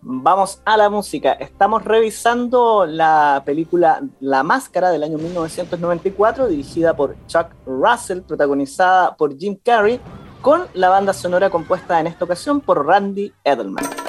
Vamos 0.00 0.62
a 0.64 0.76
la 0.76 0.88
música. 0.88 1.32
Estamos 1.32 1.84
revisando 1.84 2.86
la 2.86 3.42
película 3.44 4.00
La 4.20 4.44
Máscara 4.44 4.90
del 4.90 5.02
año 5.02 5.18
1994, 5.18 6.46
dirigida 6.46 6.94
por 6.94 7.16
Chuck 7.26 7.48
Russell, 7.66 8.20
protagonizada 8.20 9.16
por 9.16 9.36
Jim 9.36 9.58
Carrey, 9.62 10.00
con 10.42 10.62
la 10.74 10.90
banda 10.90 11.12
sonora 11.12 11.50
compuesta 11.50 11.98
en 11.98 12.06
esta 12.06 12.24
ocasión 12.24 12.60
por 12.60 12.86
Randy 12.86 13.32
Edelman. 13.42 14.05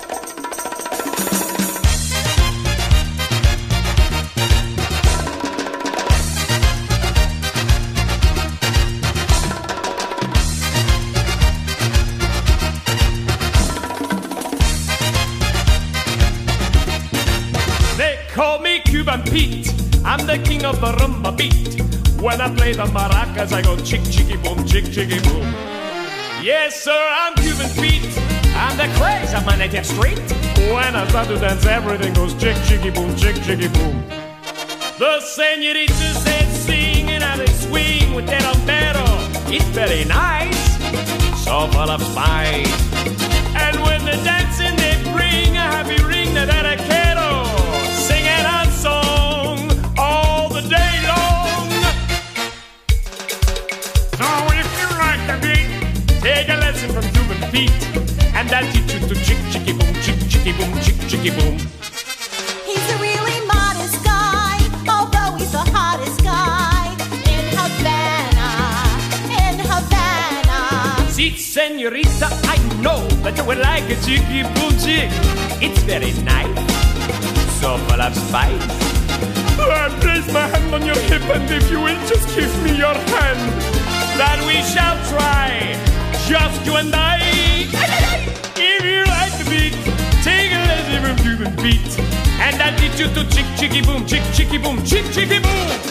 Of 20.65 20.79
the 20.79 20.91
rumba 20.93 21.35
beat. 21.35 21.81
When 22.21 22.41
I 22.41 22.53
play 22.55 22.73
the 22.73 22.85
maracas, 22.85 23.51
I 23.53 23.61
go 23.61 23.75
chick 23.77 24.03
chicky 24.03 24.37
boom, 24.37 24.65
chick 24.65 24.85
chicky 24.85 25.19
boom. 25.21 25.43
Yes, 26.41 26.81
sir, 26.83 26.91
I'm 26.93 27.33
Cuban 27.35 27.69
Pete. 27.75 28.17
I'm 28.55 28.77
the 28.77 28.87
craze 28.97 29.33
of 29.33 29.45
my 29.45 29.55
native 29.55 29.85
street. 29.85 30.19
When 30.73 30.95
I 30.95 31.07
start 31.09 31.27
to 31.27 31.37
dance, 31.37 31.65
everything 31.65 32.13
goes 32.13 32.33
chick 32.35 32.55
chicky 32.65 32.89
boom, 32.89 33.15
chick 33.15 33.35
chicky 33.43 33.67
boom. 33.67 34.03
The 34.97 35.19
senoritas 35.21 36.23
said 36.23 36.47
sing 36.51 37.09
and 37.09 37.23
how 37.23 37.37
they 37.37 37.47
swing 37.47 38.15
with 38.15 38.25
that 38.27 38.43
umbero. 38.55 39.05
It's 39.53 39.65
very 39.75 40.05
nice, 40.05 40.63
so 41.43 41.67
full 41.71 41.91
of 41.91 42.01
spice. 42.01 42.97
And 43.55 43.81
when 43.83 44.05
they're 44.05 44.23
dancing, 44.23 44.75
they 44.77 44.95
bring 45.11 45.55
a 45.55 45.67
happy 45.75 46.01
ring 46.03 46.33
that 46.33 46.49
I 46.49 46.86
beat, 57.51 57.71
and 58.35 58.51
I'll 58.51 58.71
teach 58.71 58.93
you 58.93 58.99
to 59.07 59.15
chick 59.15 59.37
chicky 59.51 59.73
boom, 59.73 59.93
chick 60.01 60.19
chicky 60.29 60.51
boom, 60.53 60.73
chick 60.81 60.95
chicky 61.07 61.29
boom. 61.31 61.57
He's 62.65 62.87
a 62.91 62.97
really 62.99 63.39
modest 63.47 64.03
guy, 64.03 64.57
although 64.87 65.37
he's 65.37 65.51
the 65.51 65.65
hottest 65.75 66.23
guy 66.23 66.91
in 67.33 67.45
Havana, 67.57 68.49
in 69.41 69.59
Havana. 69.59 71.11
See, 71.11 71.37
senorita, 71.37 72.27
I 72.43 72.57
know 72.81 73.07
that 73.23 73.37
you 73.37 73.45
would 73.45 73.59
like 73.59 73.89
a 73.89 73.95
chicky 74.05 74.43
boom 74.55 74.73
chick. 74.79 75.09
It's 75.61 75.81
very 75.83 76.13
nice, 76.23 76.57
so 77.59 77.77
full 77.77 78.01
of 78.01 78.15
spice. 78.15 78.87
I 79.59 79.89
place 79.99 80.31
my 80.31 80.47
hand 80.47 80.73
on 80.73 80.85
your 80.85 80.99
hip, 81.09 81.23
and 81.23 81.49
if 81.49 81.69
you 81.71 81.79
will 81.81 81.99
just 82.07 82.27
give 82.35 82.53
me 82.63 82.77
your 82.77 82.93
hand, 82.93 83.41
that 84.17 84.39
we 84.45 84.61
shall 84.61 84.97
try, 85.09 85.75
just 86.27 86.65
you 86.65 86.75
and 86.75 86.93
I. 86.93 87.19
If 88.55 88.83
you 88.83 89.03
like 89.05 89.31
the 89.39 89.45
beat, 89.49 89.73
take 90.23 90.51
a 90.51 90.59
lesson 90.67 90.99
from 91.03 91.15
Cuban 91.23 91.55
beat. 91.63 91.99
And 92.39 92.61
I'll 92.61 92.77
teach 92.77 92.99
you 92.99 93.07
to 93.07 93.23
chick 93.29 93.45
chicky 93.57 93.81
boom, 93.81 94.05
chick 94.05 94.23
chicky 94.33 94.57
boom, 94.57 94.83
chick 94.83 95.05
chicky 95.13 95.39
boom. 95.39 95.86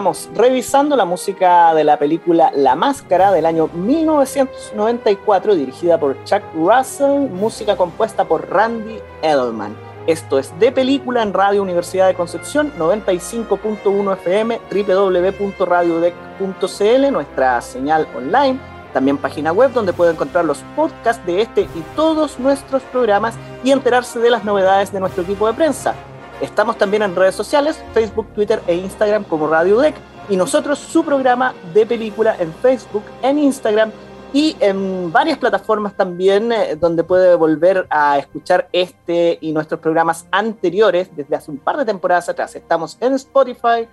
Estamos 0.00 0.30
revisando 0.34 0.96
la 0.96 1.04
música 1.04 1.74
de 1.74 1.84
la 1.84 1.98
película 1.98 2.50
La 2.56 2.74
Máscara 2.74 3.32
del 3.32 3.44
año 3.44 3.68
1994, 3.74 5.54
dirigida 5.54 6.00
por 6.00 6.16
Chuck 6.24 6.40
Russell, 6.54 7.28
música 7.28 7.76
compuesta 7.76 8.24
por 8.24 8.48
Randy 8.48 8.98
Edelman. 9.20 9.76
Esto 10.06 10.38
es 10.38 10.58
de 10.58 10.72
película 10.72 11.22
en 11.22 11.34
Radio 11.34 11.60
Universidad 11.60 12.06
de 12.06 12.14
Concepción, 12.14 12.72
95.1 12.78 14.12
FM, 14.14 14.58
www.radiodec.cl, 14.72 17.12
nuestra 17.12 17.60
señal 17.60 18.08
online, 18.16 18.58
también 18.94 19.18
página 19.18 19.52
web 19.52 19.70
donde 19.74 19.92
puede 19.92 20.12
encontrar 20.12 20.46
los 20.46 20.64
podcasts 20.74 21.26
de 21.26 21.42
este 21.42 21.60
y 21.60 21.84
todos 21.94 22.38
nuestros 22.38 22.82
programas 22.84 23.34
y 23.62 23.70
enterarse 23.70 24.18
de 24.18 24.30
las 24.30 24.44
novedades 24.44 24.92
de 24.92 25.00
nuestro 25.00 25.24
equipo 25.24 25.46
de 25.46 25.52
prensa. 25.52 25.94
Estamos 26.40 26.78
también 26.78 27.02
en 27.02 27.14
redes 27.14 27.34
sociales, 27.34 27.82
Facebook, 27.92 28.28
Twitter 28.34 28.62
e 28.66 28.74
Instagram 28.74 29.24
como 29.24 29.46
Radio 29.46 29.78
Deck 29.78 29.94
y 30.30 30.36
nosotros 30.36 30.78
su 30.78 31.04
programa 31.04 31.54
de 31.74 31.84
película 31.84 32.34
en 32.38 32.52
Facebook, 32.54 33.02
en 33.22 33.38
Instagram 33.38 33.92
y 34.32 34.56
en 34.60 35.12
varias 35.12 35.36
plataformas 35.36 35.94
también 35.94 36.50
eh, 36.52 36.76
donde 36.76 37.04
puede 37.04 37.34
volver 37.34 37.86
a 37.90 38.16
escuchar 38.18 38.68
este 38.72 39.38
y 39.40 39.52
nuestros 39.52 39.80
programas 39.80 40.26
anteriores 40.30 41.10
desde 41.14 41.36
hace 41.36 41.50
un 41.50 41.58
par 41.58 41.76
de 41.76 41.84
temporadas 41.84 42.28
atrás. 42.28 42.54
Estamos 42.54 42.96
en 43.00 43.14
Spotify, 43.14 43.86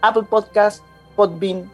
Apple 0.00 0.24
Podcast, 0.28 0.84
Podbean 1.16 1.68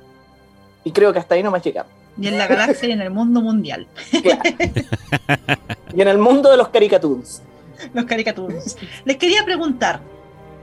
y 0.84 0.92
creo 0.92 1.12
que 1.12 1.18
hasta 1.18 1.34
ahí 1.34 1.42
no 1.42 1.50
más 1.50 1.62
llegamos. 1.62 1.92
Y 2.16 2.28
en 2.28 2.38
la 2.38 2.46
galaxia 2.46 2.88
y 2.88 2.92
en 2.92 3.02
el 3.02 3.10
mundo 3.10 3.42
mundial. 3.42 3.88
Claro. 4.22 4.42
y 5.94 6.00
en 6.00 6.08
el 6.08 6.18
mundo 6.18 6.50
de 6.50 6.56
los 6.56 6.68
caricaturas. 6.68 7.42
Los 7.92 8.04
caricaturas. 8.04 8.76
Les 9.04 9.16
quería 9.16 9.44
preguntar, 9.44 10.00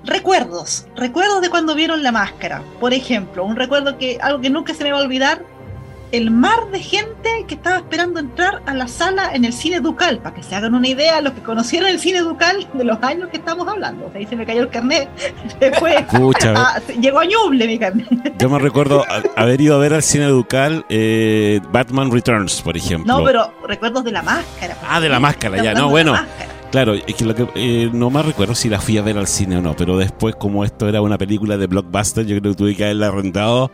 recuerdos, 0.05 0.87
recuerdos 0.95 1.41
de 1.41 1.49
cuando 1.49 1.75
vieron 1.75 2.03
la 2.03 2.11
máscara. 2.11 2.61
Por 2.79 2.93
ejemplo, 2.93 3.43
un 3.43 3.55
recuerdo 3.55 3.97
que 3.97 4.17
algo 4.21 4.41
que 4.41 4.49
nunca 4.49 4.73
se 4.73 4.83
me 4.83 4.91
va 4.91 4.99
a 4.99 5.01
olvidar, 5.03 5.43
el 6.11 6.29
mar 6.29 6.67
de 6.73 6.79
gente 6.79 7.45
que 7.47 7.55
estaba 7.55 7.77
esperando 7.77 8.19
entrar 8.19 8.61
a 8.65 8.73
la 8.73 8.89
sala 8.89 9.31
en 9.33 9.45
el 9.45 9.53
cine 9.53 9.79
Ducal, 9.79 10.17
para 10.19 10.35
que 10.35 10.43
se 10.43 10.53
hagan 10.53 10.75
una 10.75 10.87
idea, 10.89 11.21
los 11.21 11.31
que 11.31 11.41
conocieron 11.41 11.87
el 11.89 11.99
cine 11.99 12.19
Ducal 12.19 12.67
de 12.73 12.83
los 12.83 13.01
años 13.01 13.29
que 13.29 13.37
estamos 13.37 13.65
hablando. 13.65 14.11
Ahí 14.13 14.25
se 14.25 14.35
me 14.35 14.45
cayó 14.45 14.61
el 14.63 14.69
carnet. 14.69 15.07
Después, 15.61 15.95
Pucha, 16.11 16.53
ah, 16.57 16.81
llegó 16.99 17.19
a 17.19 17.25
Ñuble 17.25 17.65
mi 17.65 17.79
carnet. 17.79 18.07
Yo 18.37 18.49
me 18.49 18.59
recuerdo 18.59 19.05
a- 19.07 19.41
haber 19.41 19.61
ido 19.61 19.75
a 19.75 19.77
ver 19.77 19.93
al 19.93 20.03
cine 20.03 20.25
Ducal 20.25 20.85
eh, 20.89 21.61
Batman 21.71 22.11
Returns, 22.11 22.61
por 22.61 22.75
ejemplo. 22.75 23.19
No, 23.19 23.23
pero 23.23 23.53
recuerdos 23.65 24.03
de 24.03 24.11
la 24.11 24.21
máscara. 24.21 24.75
Ah, 24.85 24.99
de 24.99 25.07
la 25.07 25.19
máscara, 25.21 25.63
ya. 25.63 25.73
No, 25.73 25.89
bueno. 25.89 26.11
la 26.11 26.23
máscara. 26.23 26.60
Claro, 26.71 26.93
es 26.93 27.15
que 27.15 27.25
lo 27.25 27.35
que 27.35 27.47
eh, 27.55 27.89
no 27.91 28.09
me 28.09 28.23
recuerdo 28.23 28.55
si 28.55 28.69
la 28.69 28.79
fui 28.79 28.97
a 28.97 29.01
ver 29.01 29.17
al 29.17 29.27
cine 29.27 29.57
o 29.57 29.61
no, 29.61 29.75
pero 29.75 29.97
después, 29.97 30.35
como 30.35 30.63
esto 30.63 30.87
era 30.87 31.01
una 31.01 31.17
película 31.17 31.57
de 31.57 31.67
blockbuster, 31.67 32.25
yo 32.25 32.39
creo 32.39 32.53
que 32.53 32.57
tuve 32.57 32.75
que 32.77 32.85
haberla 32.85 33.07
arrendado, 33.07 33.71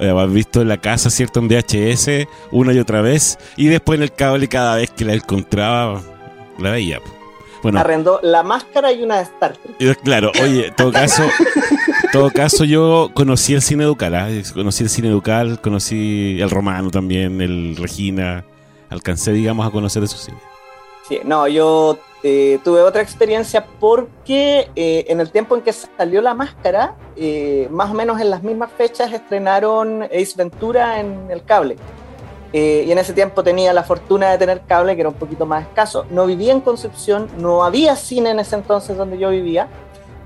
eh, 0.00 0.08
haber 0.08 0.28
visto 0.30 0.62
en 0.62 0.68
la 0.68 0.78
casa, 0.78 1.10
¿cierto? 1.10 1.40
En 1.40 1.48
VHS, 1.48 2.26
una 2.50 2.72
y 2.72 2.78
otra 2.78 3.02
vez, 3.02 3.38
y 3.56 3.66
después 3.66 3.98
en 3.98 4.04
el 4.04 4.12
cable, 4.12 4.48
cada 4.48 4.76
vez 4.76 4.90
que 4.90 5.04
la 5.04 5.12
encontraba, 5.12 6.00
la 6.58 6.70
veía. 6.70 7.00
Bueno, 7.62 7.80
Arrendó 7.80 8.18
la 8.22 8.42
máscara 8.42 8.92
y 8.92 9.02
una 9.02 9.16
de 9.16 9.22
Star 9.24 9.56
Trek. 9.56 9.76
eh, 9.80 9.94
claro, 10.02 10.32
oye, 10.42 10.68
en 10.68 10.74
todo 10.74 10.90
caso, 10.90 11.24
todo 12.12 12.30
caso 12.30 12.64
yo 12.64 13.10
conocí 13.12 13.52
el 13.52 13.60
cine 13.60 13.84
Ducal, 13.84 14.14
¿ah? 14.14 14.28
conocí 14.54 14.84
el 14.84 14.88
cine 14.88 15.10
Ducal, 15.10 15.60
conocí 15.60 16.38
el 16.40 16.48
Romano 16.48 16.90
también, 16.90 17.42
el 17.42 17.76
Regina, 17.76 18.44
alcancé, 18.88 19.32
digamos, 19.32 19.66
a 19.66 19.70
conocer 19.70 20.02
esos 20.02 20.20
cines. 20.20 20.40
Sí, 21.08 21.18
no, 21.24 21.48
yo 21.48 21.98
eh, 22.22 22.58
tuve 22.64 22.82
otra 22.82 23.02
experiencia 23.02 23.64
porque 23.78 24.70
eh, 24.74 25.04
en 25.08 25.20
el 25.20 25.30
tiempo 25.30 25.56
en 25.56 25.62
que 25.62 25.72
salió 25.72 26.20
la 26.20 26.34
máscara, 26.34 26.96
eh, 27.16 27.68
más 27.70 27.90
o 27.90 27.94
menos 27.94 28.20
en 28.20 28.30
las 28.30 28.42
mismas 28.42 28.70
fechas 28.72 29.12
estrenaron 29.12 30.02
Ace 30.04 30.34
Ventura 30.36 31.00
en 31.00 31.30
el 31.30 31.44
cable. 31.44 31.76
Eh, 32.52 32.84
y 32.86 32.92
en 32.92 32.98
ese 32.98 33.12
tiempo 33.12 33.42
tenía 33.44 33.72
la 33.72 33.82
fortuna 33.82 34.30
de 34.30 34.38
tener 34.38 34.62
cable, 34.62 34.94
que 34.94 35.02
era 35.02 35.10
un 35.10 35.16
poquito 35.16 35.44
más 35.44 35.66
escaso. 35.66 36.06
No 36.10 36.26
vivía 36.26 36.52
en 36.52 36.60
Concepción, 36.60 37.28
no 37.38 37.62
había 37.62 37.94
cine 37.94 38.30
en 38.30 38.40
ese 38.40 38.56
entonces 38.56 38.96
donde 38.96 39.18
yo 39.18 39.30
vivía. 39.30 39.68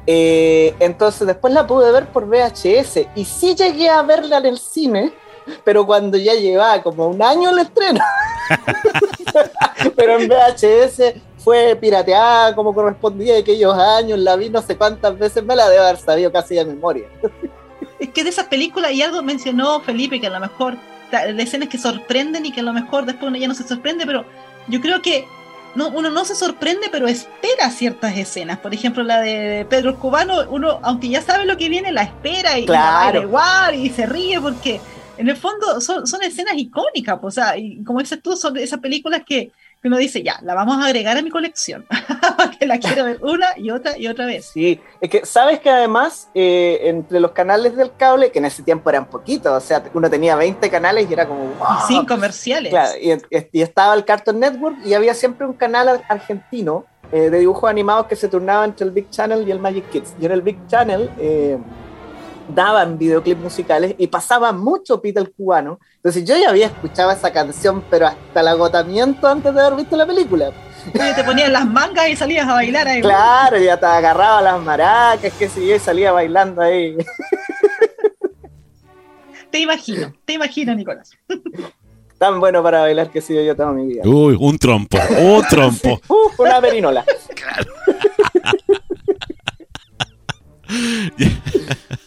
Eh, 0.07 0.75
entonces 0.81 1.27
después 1.27 1.53
la 1.53 1.67
pude 1.67 1.91
ver 1.93 2.07
por 2.07 2.27
VHS 2.27 3.07
y 3.15 3.25
sí 3.25 3.55
llegué 3.55 3.89
a 3.89 4.03
verla 4.03 4.39
en 4.39 4.47
el 4.47 4.59
cine, 4.59 5.13
pero 5.65 5.87
cuando 5.87 6.17
ya 6.17 6.35
llevaba 6.35 6.83
como 6.83 7.09
un 7.09 7.23
año 7.23 7.51
el 7.51 7.59
estreno. 7.61 8.01
pero 9.97 10.19
en 10.19 10.29
VHS 10.29 11.15
fue 11.43 11.77
pirateada 11.77 12.55
como 12.55 12.75
correspondía 12.75 13.35
de 13.35 13.41
aquellos 13.41 13.75
años, 13.75 14.19
la 14.19 14.37
vi 14.37 14.49
no 14.49 14.63
sé 14.63 14.77
cuántas 14.77 15.19
veces, 15.19 15.45
me 15.45 15.57
la 15.57 15.69
debo 15.69 15.85
haber 15.85 15.99
sabido 15.99 16.31
casi 16.31 16.55
de 16.55 16.65
memoria. 16.65 17.07
Es 17.99 18.09
que 18.11 18.25
de 18.25 18.31
esas 18.31 18.47
películas, 18.47 18.93
y 18.93 19.03
algo 19.03 19.23
mencionó 19.23 19.81
Felipe, 19.81 20.21
que 20.21 20.27
a 20.27 20.31
lo 20.31 20.41
mejor, 20.41 20.77
de 21.11 21.43
escenas 21.43 21.69
que 21.69 21.79
sorprenden 21.79 22.47
y 22.47 22.53
que 22.53 22.61
a 22.61 22.65
lo 22.65 22.73
mejor 22.73 23.07
después 23.07 23.29
uno 23.29 23.39
ya 23.39 23.49
no 23.49 23.55
se 23.55 23.67
sorprende, 23.67 24.07
pero 24.07 24.25
yo 24.69 24.81
creo 24.81 25.03
que 25.03 25.27
no, 25.75 25.89
uno 25.89 26.11
no 26.11 26.25
se 26.25 26.35
sorprende, 26.35 26.89
pero 26.91 27.07
espera 27.09 27.71
ciertas 27.71 28.17
escenas. 28.17 28.59
Por 28.59 28.75
ejemplo, 28.75 29.03
la 29.03 29.21
de 29.21 29.67
Pedro 29.69 29.99
Cubano, 29.99 30.43
uno, 30.51 30.81
aunque 30.83 31.09
ya 31.09 31.23
sabe 31.23 31.45
lo 31.47 31.57
que 31.57 31.69
viene, 31.69 31.93
la 31.93 32.03
espera 32.03 32.59
y, 32.59 32.65
y 32.65 32.67
la 32.67 33.01
Claro. 33.11 33.23
igual 33.23 33.75
y 33.75 33.89
se 33.91 34.07
ríe 34.07 34.41
porque 34.41 34.81
en 35.17 35.29
el 35.29 35.37
fondo 35.37 35.81
son, 35.81 36.07
son 36.07 36.23
escenas 36.23 36.55
icónicas, 36.57 37.19
pues, 37.21 37.39
o 37.39 37.41
sea, 37.41 37.57
y 37.57 37.83
como 37.85 38.01
dices 38.01 38.21
tú, 38.23 38.37
son 38.37 38.55
de 38.55 38.65
esas 38.65 38.81
películas 38.81 39.23
que 39.27 39.53
uno 39.85 39.97
dice, 39.99 40.23
ya, 40.23 40.39
la 40.43 40.55
vamos 40.55 40.77
a 40.79 40.87
agregar 40.87 41.17
a 41.17 41.23
mi 41.23 41.31
colección, 41.31 41.87
que 42.59 42.67
la 42.67 42.79
quiero 42.79 43.05
ver 43.05 43.19
una 43.23 43.49
y 43.57 43.71
otra 43.71 43.97
y 43.99 44.07
otra 44.07 44.27
vez. 44.27 44.47
Sí, 44.53 44.81
es 45.01 45.11
que 45.11 45.27
sabes 45.27 45.61
que 45.61 45.71
además 45.71 46.29
eh, 46.35 46.81
entre 46.85 47.19
los 47.21 47.33
canales 47.33 47.77
del 47.77 47.93
cable, 47.97 48.31
que 48.31 48.39
en 48.39 48.45
ese 48.45 48.63
tiempo 48.63 48.91
eran 48.91 49.07
poquitos, 49.07 49.53
o 49.53 49.67
sea, 49.67 49.83
uno 49.95 50.09
tenía 50.09 50.37
20 50.37 50.71
canales 50.71 51.09
y 51.09 51.13
era 51.13 51.27
como, 51.27 51.45
wow. 51.59 51.67
Y 51.85 51.87
sin 51.95 52.07
comerciales. 52.07 52.71
Claro, 52.71 52.93
y, 53.01 53.13
y 53.53 53.63
estaba 53.63 53.95
el 53.95 54.05
Cartoon 54.05 54.39
Network 54.41 54.77
y 54.85 54.95
había 54.95 55.15
siempre 55.15 55.47
un 55.47 55.55
canal 55.55 55.89
ar- 55.89 56.03
argentino 56.09 56.85
eh, 57.11 57.29
de 57.31 57.39
dibujos 57.41 57.69
animados 57.69 58.07
que 58.07 58.17
se 58.17 58.29
turnaba 58.29 58.65
entre 58.65 58.87
el 58.87 58.93
Big 58.93 59.11
Channel 59.11 59.47
y 59.47 59.51
el 59.51 59.59
Magic 59.59 59.89
Kids. 59.91 60.15
Y 60.21 60.27
en 60.27 60.33
el 60.33 60.43
Big 60.43 60.67
Channel 60.69 61.11
eh, 61.19 61.59
daban 62.49 62.99
videoclips 62.99 63.41
musicales 63.41 63.95
y 63.99 64.07
pasaba 64.07 64.53
mucho 64.53 65.01
Pita 65.01 65.21
el 65.21 65.33
cubano. 65.33 65.79
Entonces 65.97 66.25
yo 66.25 66.37
ya 66.37 66.51
había 66.51 66.67
escuchado 66.67 67.11
esa 67.11 67.33
canción, 67.33 67.83
pero 67.91 68.07
hasta 68.07 68.41
el 68.41 68.49
agotamiento 68.49 69.27
antes 69.27 69.55
de 69.55 69.61
haber 69.61 69.77
visto 69.77 69.97
la 69.97 70.07
película. 70.07 70.53
Oye, 70.95 71.15
te 71.15 71.25
ponías 71.25 71.51
las 71.51 71.67
mangas 71.67 72.09
y 72.09 72.17
salías 72.17 72.49
a 72.49 72.55
bailar 72.55 72.89
ahí. 72.89 73.01
Claro, 73.01 73.59
ya 73.59 73.79
te 73.79 73.87
agarraba 73.87 74.43
las 74.43 74.61
maracas, 74.61 75.33
que 75.35 75.49
sé 75.49 75.67
yo, 75.67 75.77
y 75.77 75.79
salía 75.79 76.13
bailando 76.13 76.61
ahí. 76.61 76.97
Te 79.51 79.59
imagino, 79.59 80.13
te 80.25 80.33
imagino, 80.33 80.75
Nicolás. 80.75 81.11
Tan 82.17 82.41
bueno 82.41 82.63
para 82.63 82.81
bailar 82.81 83.11
que 83.11 83.19
he 83.19 83.23
sido 83.23 83.43
yo 83.43 83.55
toda 83.55 83.73
mi 83.73 83.87
vida. 83.87 84.03
Uy, 84.05 84.37
un 84.41 84.59
trompo, 84.59 84.97
un 85.19 85.43
trompo. 85.43 86.01
Uf, 86.09 86.41
una 86.41 86.61
perinola. 86.61 87.05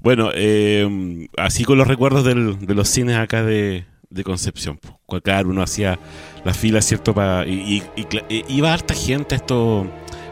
Bueno, 0.00 0.30
eh, 0.34 1.28
así 1.36 1.64
con 1.64 1.78
los 1.78 1.88
recuerdos 1.88 2.24
del- 2.24 2.64
de 2.66 2.74
los 2.74 2.88
cines 2.88 3.16
acá 3.16 3.42
de, 3.42 3.84
de 4.10 4.24
Concepción. 4.24 4.78
Claro, 5.22 5.50
uno 5.50 5.62
hacía 5.62 5.98
la 6.44 6.54
fila, 6.54 6.80
¿cierto? 6.82 7.14
Pa, 7.14 7.44
y, 7.46 7.52
y- 7.76 7.82
y 8.00 8.04
cla- 8.04 8.24
e- 8.28 8.44
iba 8.48 8.72
harta 8.72 8.94
gente 8.94 9.34
esto, 9.34 9.86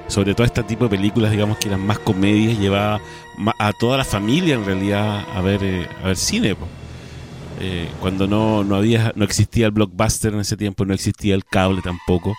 sobre 0.06 0.34
todo 0.34 0.46
este 0.46 0.62
tipo 0.62 0.84
de 0.84 0.90
películas, 0.96 1.32
digamos 1.32 1.58
que 1.58 1.68
eran 1.68 1.84
más 1.84 1.98
comedias, 1.98 2.58
llevaba 2.58 3.00
a 3.58 3.72
toda 3.72 3.98
la 3.98 4.04
familia 4.04 4.54
en 4.54 4.64
realidad 4.64 5.24
a 5.34 5.40
ver, 5.40 5.62
eh, 5.64 5.88
a 6.02 6.06
ver 6.08 6.16
cine. 6.16 6.56
Eh, 7.58 7.88
cuando 8.00 8.26
no, 8.28 8.62
no 8.64 8.76
había, 8.76 9.12
no 9.16 9.24
existía 9.24 9.66
el 9.66 9.72
blockbuster 9.72 10.32
en 10.34 10.40
ese 10.40 10.56
tiempo, 10.56 10.84
no 10.84 10.94
existía 10.94 11.34
el 11.34 11.44
cable 11.44 11.80
tampoco, 11.82 12.34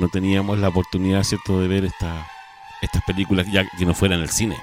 no 0.00 0.08
teníamos 0.08 0.58
la 0.58 0.68
oportunidad, 0.68 1.24
¿cierto?, 1.24 1.60
de 1.60 1.68
ver 1.68 1.84
esta, 1.84 2.26
estas 2.80 3.02
películas 3.04 3.46
ya 3.52 3.68
que 3.76 3.84
no 3.84 3.94
fueran 3.94 4.20
el 4.20 4.30
cine. 4.30 4.56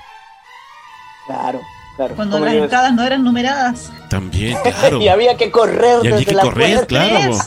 Claro, 1.28 1.62
claro. 1.98 2.16
Cuando 2.16 2.40
las 2.40 2.54
entradas 2.54 2.94
no 2.94 3.04
eran 3.04 3.24
numeradas. 3.26 3.92
También, 4.10 4.58
claro. 4.64 5.02
y 5.02 5.10
había 5.10 5.36
que 5.36 5.52
correr 5.52 5.98
Y 6.04 6.08
había 6.08 6.12
desde 6.12 6.26
que 6.26 6.36
la 6.36 6.42
correr, 6.44 6.88
claro. 6.88 7.38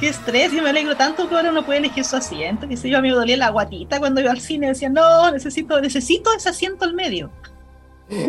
Qué 0.00 0.08
estrés, 0.08 0.50
yo 0.50 0.62
me 0.62 0.70
alegro 0.70 0.96
tanto 0.96 1.28
que 1.28 1.34
ahora 1.36 1.50
uno 1.50 1.64
puede 1.64 1.78
elegir 1.78 2.04
su 2.04 2.16
asiento. 2.16 2.66
Que 2.66 2.76
sé 2.76 2.88
yo, 2.90 2.98
a 2.98 3.02
mí 3.02 3.08
me 3.10 3.14
dolía 3.14 3.36
la 3.36 3.50
guatita 3.50 3.98
cuando 4.00 4.20
iba 4.20 4.32
al 4.32 4.40
cine. 4.40 4.68
Decía, 4.68 4.88
no, 4.88 5.30
necesito, 5.30 5.80
necesito 5.80 6.30
ese 6.36 6.48
asiento 6.48 6.84
al 6.84 6.94
medio. 6.94 7.30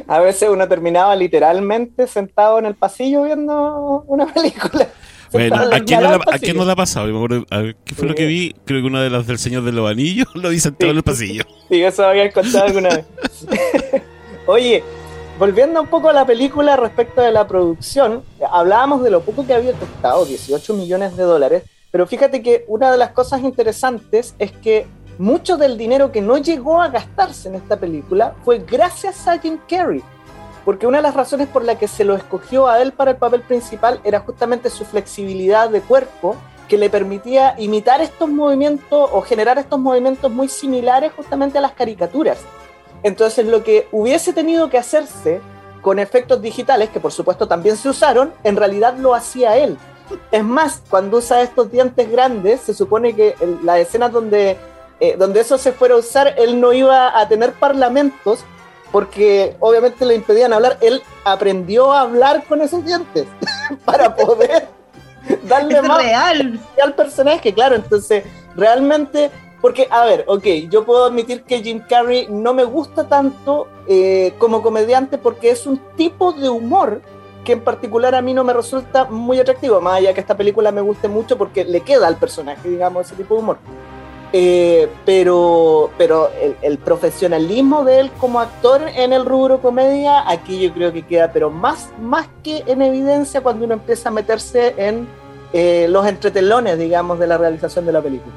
A 0.07 0.19
veces 0.19 0.49
uno 0.51 0.67
terminaba 0.67 1.15
literalmente 1.15 2.05
sentado 2.07 2.59
en 2.59 2.67
el 2.67 2.75
pasillo 2.75 3.23
viendo 3.23 4.03
una 4.07 4.25
película. 4.27 4.87
Bueno, 5.33 5.55
¿a 5.55 5.79
quién, 5.79 5.99
no 5.99 6.09
la, 6.11 6.15
¿a 6.17 6.19
quién 6.19 6.31
pasillo. 6.31 6.53
no 6.53 6.65
le 6.65 6.71
ha 6.73 6.75
pasado? 6.75 7.07
Yo 7.07 7.13
me 7.13 7.17
acuerdo- 7.17 7.45
a 7.49 7.57
ver, 7.57 7.75
¿Qué 7.83 7.95
fue 7.95 8.07
lo 8.07 8.13
que 8.13 8.27
vi? 8.27 8.53
Creo 8.65 8.81
que 8.81 8.85
una 8.87 9.01
de 9.01 9.09
las 9.09 9.25
del 9.25 9.39
Señor 9.39 9.63
de 9.63 9.71
los 9.71 9.89
Anillos 9.89 10.27
lo 10.35 10.49
vi 10.49 10.59
sentado 10.59 10.85
Sí. 10.85 10.91
en 10.91 10.97
el 10.97 11.03
pasillo. 11.03 11.43
Sí, 11.69 11.81
eso 11.81 12.05
había 12.05 12.31
contado 12.31 12.65
alguna 12.65 12.89
vez. 12.89 13.05
Oye, 14.45 14.83
volviendo 15.43 15.81
un 15.81 15.87
poco 15.87 16.07
a 16.07 16.13
la 16.13 16.25
película 16.25 16.77
respecto 16.77 17.19
de 17.19 17.33
la 17.33 17.45
producción, 17.45 18.23
hablábamos 18.49 19.03
de 19.03 19.11
lo 19.11 19.23
poco 19.23 19.45
que 19.45 19.53
había 19.53 19.73
costado, 19.73 20.23
18 20.23 20.73
millones 20.73 21.17
de 21.17 21.23
dólares, 21.23 21.63
pero 21.91 22.07
fíjate 22.07 22.41
que 22.41 22.63
una 22.69 22.89
de 22.89 22.97
las 22.97 23.09
cosas 23.09 23.41
interesantes 23.41 24.35
es 24.39 24.53
que 24.53 24.87
mucho 25.17 25.57
del 25.57 25.77
dinero 25.77 26.13
que 26.13 26.21
no 26.21 26.37
llegó 26.37 26.81
a 26.81 26.87
gastarse 26.87 27.49
en 27.49 27.55
esta 27.55 27.75
película 27.75 28.35
fue 28.45 28.59
gracias 28.59 29.27
a 29.27 29.37
Jim 29.37 29.59
Carrey. 29.67 30.01
porque 30.63 30.87
una 30.87 30.99
de 30.99 31.03
las 31.03 31.13
razones 31.13 31.49
por 31.49 31.65
la 31.65 31.77
que 31.77 31.89
se 31.89 32.05
lo 32.05 32.15
escogió 32.15 32.69
a 32.69 32.81
él 32.81 32.93
para 32.93 33.11
el 33.11 33.17
papel 33.17 33.41
principal 33.41 33.99
era 34.05 34.21
justamente 34.21 34.69
su 34.69 34.85
flexibilidad 34.85 35.69
de 35.69 35.81
cuerpo, 35.81 36.37
que 36.69 36.77
le 36.77 36.89
permitía 36.89 37.55
imitar 37.57 37.99
estos 37.99 38.29
movimientos 38.29 39.09
o 39.11 39.19
generar 39.19 39.57
estos 39.57 39.77
movimientos 39.77 40.31
muy 40.31 40.47
similares 40.47 41.11
justamente 41.11 41.57
a 41.57 41.61
las 41.61 41.73
caricaturas. 41.73 42.37
Entonces 43.03 43.45
lo 43.45 43.63
que 43.63 43.87
hubiese 43.91 44.33
tenido 44.33 44.69
que 44.69 44.77
hacerse 44.77 45.41
con 45.81 45.99
efectos 45.99 46.41
digitales, 46.41 46.89
que 46.89 46.99
por 46.99 47.11
supuesto 47.11 47.47
también 47.47 47.77
se 47.77 47.89
usaron, 47.89 48.33
en 48.43 48.55
realidad 48.55 48.95
lo 48.97 49.13
hacía 49.13 49.57
él. 49.57 49.77
Es 50.31 50.43
más, 50.43 50.81
cuando 50.89 51.17
usa 51.17 51.41
estos 51.41 51.71
dientes 51.71 52.09
grandes, 52.09 52.61
se 52.61 52.73
supone 52.73 53.13
que 53.15 53.35
en 53.39 53.65
las 53.65 53.79
escenas 53.79 54.11
donde, 54.11 54.57
eh, 54.99 55.15
donde 55.17 55.41
eso 55.41 55.57
se 55.57 55.71
fuera 55.73 55.95
a 55.95 55.97
usar, 55.97 56.35
él 56.37 56.59
no 56.59 56.71
iba 56.71 57.19
a 57.19 57.27
tener 57.27 57.53
parlamentos, 57.53 58.45
porque 58.91 59.55
obviamente 59.59 60.05
le 60.05 60.15
impedían 60.15 60.53
hablar. 60.53 60.77
Él 60.79 61.01
aprendió 61.25 61.91
a 61.91 62.01
hablar 62.01 62.43
con 62.45 62.61
esos 62.61 62.85
dientes 62.85 63.25
para 63.85 64.15
poder 64.15 64.67
darle 65.43 65.77
Es 65.77 65.83
más 65.83 65.97
real. 65.97 66.59
al 66.81 66.93
personaje, 66.93 67.53
claro. 67.53 67.75
Entonces, 67.75 68.23
realmente, 68.55 69.31
porque, 69.63 69.87
a 69.89 70.03
ver, 70.03 70.25
ok, 70.27 70.43
yo 70.69 70.83
puedo 70.83 71.05
admitir 71.05 71.43
que 71.43 71.63
Jim 71.63 71.81
Carrey 71.87 72.27
no 72.29 72.53
me 72.53 72.65
gusta 72.65 73.07
tanto 73.07 73.69
eh, 73.87 74.33
como 74.37 74.61
comediante 74.61 75.17
porque 75.17 75.51
es 75.51 75.65
un 75.65 75.79
tipo 75.95 76.33
de 76.33 76.49
humor 76.49 77.01
que 77.45 77.53
en 77.53 77.61
particular 77.61 78.13
a 78.13 78.21
mí 78.21 78.33
no 78.33 78.43
me 78.43 78.51
resulta 78.51 79.05
muy 79.05 79.39
atractivo, 79.39 79.79
más 79.79 79.99
allá 79.99 80.13
que 80.13 80.19
esta 80.19 80.35
película 80.35 80.73
me 80.73 80.81
guste 80.81 81.07
mucho 81.07 81.37
porque 81.37 81.63
le 81.63 81.79
queda 81.79 82.07
al 82.07 82.17
personaje, 82.17 82.67
digamos, 82.67 83.05
ese 83.05 83.15
tipo 83.15 83.35
de 83.35 83.39
humor. 83.39 83.57
Eh, 84.33 84.89
pero 85.05 85.91
pero 85.97 86.29
el, 86.41 86.57
el 86.61 86.77
profesionalismo 86.77 87.85
de 87.85 88.01
él 88.01 88.11
como 88.19 88.41
actor 88.41 88.81
en 88.93 89.13
el 89.13 89.25
rubro 89.25 89.61
comedia, 89.61 90.29
aquí 90.29 90.59
yo 90.59 90.73
creo 90.73 90.91
que 90.91 91.03
queda, 91.03 91.31
pero 91.31 91.49
más, 91.49 91.89
más 92.01 92.27
que 92.43 92.65
en 92.67 92.81
evidencia 92.81 93.39
cuando 93.39 93.63
uno 93.63 93.75
empieza 93.75 94.09
a 94.09 94.11
meterse 94.11 94.73
en 94.75 95.07
eh, 95.53 95.87
los 95.87 96.05
entretelones, 96.05 96.77
digamos, 96.77 97.17
de 97.17 97.27
la 97.27 97.37
realización 97.37 97.85
de 97.85 97.93
la 97.93 98.01
película. 98.01 98.33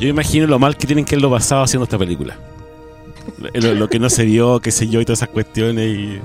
Yo 0.00 0.08
imagino 0.08 0.46
lo 0.46 0.58
mal 0.58 0.76
que 0.76 0.86
tienen 0.86 1.04
que 1.04 1.14
haberlo 1.14 1.30
pasado 1.30 1.62
haciendo 1.62 1.84
esta 1.84 1.98
película. 1.98 2.36
Lo, 3.54 3.74
lo 3.74 3.88
que 3.88 3.98
no 3.98 4.08
se 4.08 4.24
vio, 4.24 4.60
qué 4.60 4.70
sé 4.70 4.88
yo, 4.88 5.00
y 5.00 5.04
todas 5.04 5.18
esas 5.20 5.28
cuestiones 5.28 5.86
y 5.86 6.18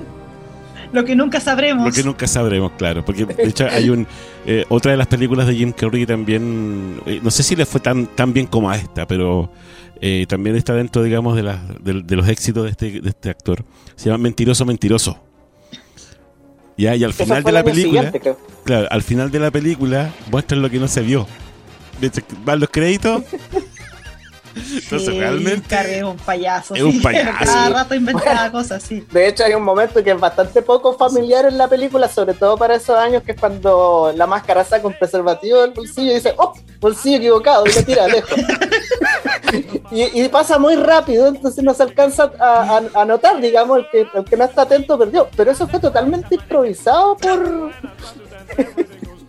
Lo 0.93 1.03
que 1.03 1.15
nunca 1.15 1.39
sabremos. 1.39 1.85
lo 1.85 1.91
que 1.91 2.03
nunca 2.03 2.27
sabremos, 2.27 2.71
claro. 2.77 3.03
Porque 3.03 3.25
de 3.25 3.43
hecho 3.43 3.67
hay 3.69 3.89
un 3.89 4.07
eh, 4.45 4.65
otra 4.69 4.91
de 4.91 4.97
las 4.97 5.07
películas 5.07 5.47
de 5.47 5.55
Jim 5.55 5.71
Carrey 5.71 6.05
también, 6.05 7.01
eh, 7.05 7.19
no 7.21 7.31
sé 7.31 7.43
si 7.43 7.55
le 7.55 7.65
fue 7.65 7.81
tan, 7.81 8.07
tan 8.07 8.31
bien 8.33 8.45
como 8.45 8.69
a 8.69 8.77
esta, 8.77 9.07
pero 9.07 9.49
eh, 10.01 10.25
también 10.27 10.55
está 10.55 10.73
dentro, 10.73 11.01
digamos, 11.03 11.35
de, 11.35 11.43
las 11.43 11.59
de, 11.83 12.01
de 12.03 12.15
los 12.15 12.27
éxitos 12.27 12.63
de 12.65 12.69
este, 12.69 13.01
de 13.01 13.09
este 13.09 13.29
actor. 13.29 13.63
Se 13.95 14.09
llama 14.09 14.23
Mentiroso, 14.23 14.65
Mentiroso. 14.65 15.17
Ya, 16.77 16.95
y 16.95 17.03
al 17.03 17.13
final 17.13 17.43
de 17.43 17.51
la 17.51 17.63
película, 17.63 18.11
claro, 18.63 18.87
al 18.89 19.03
final 19.03 19.29
de 19.29 19.39
la 19.39 19.51
película 19.51 20.11
muestran 20.31 20.61
lo 20.61 20.69
que 20.69 20.79
no 20.79 20.87
se 20.87 21.01
vio. 21.01 21.27
De 21.99 22.07
hecho, 22.07 22.21
Van 22.43 22.59
los 22.59 22.69
créditos. 22.69 23.23
Entonces, 24.55 25.09
Sí, 25.09 25.19
realmente. 25.19 25.97
Es 25.97 26.03
un 26.03 26.15
payaso. 26.17 26.75
Es 26.75 26.83
un 26.83 26.91
sí. 26.93 26.99
payaso. 26.99 27.43
Cada 27.43 27.69
rato 27.69 27.95
inventaba 27.95 28.51
cosas 28.51 28.83
así. 28.83 29.03
De 29.11 29.27
hecho, 29.27 29.43
hay 29.43 29.55
un 29.55 29.63
momento 29.63 30.03
que 30.03 30.11
es 30.11 30.19
bastante 30.19 30.61
poco 30.61 30.95
familiar 30.95 31.45
en 31.45 31.57
la 31.57 31.67
película, 31.67 32.07
sobre 32.07 32.35
todo 32.35 32.55
para 32.55 32.75
esos 32.75 32.95
años, 32.95 33.23
que 33.23 33.31
es 33.31 33.39
cuando 33.39 34.13
la 34.15 34.27
máscara 34.27 34.63
saca 34.63 34.85
un 34.85 34.93
preservativo 34.93 35.59
del 35.61 35.71
bolsillo 35.71 36.11
y 36.11 36.15
dice, 36.15 36.35
¡oh! 36.37 36.53
Bolsillo 36.79 37.17
equivocado, 37.17 37.65
y 37.65 37.73
lo 37.73 37.83
tira 37.83 38.07
lejos. 38.07 38.31
y, 39.91 40.21
y 40.23 40.29
pasa 40.29 40.59
muy 40.59 40.75
rápido, 40.75 41.27
entonces 41.29 41.63
no 41.63 41.73
se 41.73 41.81
alcanza 41.81 42.31
a, 42.39 42.77
a- 42.93 43.01
a 43.01 43.05
notar, 43.05 43.41
digamos, 43.41 43.79
el 43.79 43.87
que, 43.89 44.07
el 44.19 44.23
que 44.23 44.37
no 44.37 44.43
está 44.43 44.63
atento 44.63 44.99
perdió. 44.99 45.29
Pero 45.35 45.49
eso 45.49 45.67
fue 45.67 45.79
totalmente 45.79 46.35
improvisado 46.35 47.17
por. 47.17 47.71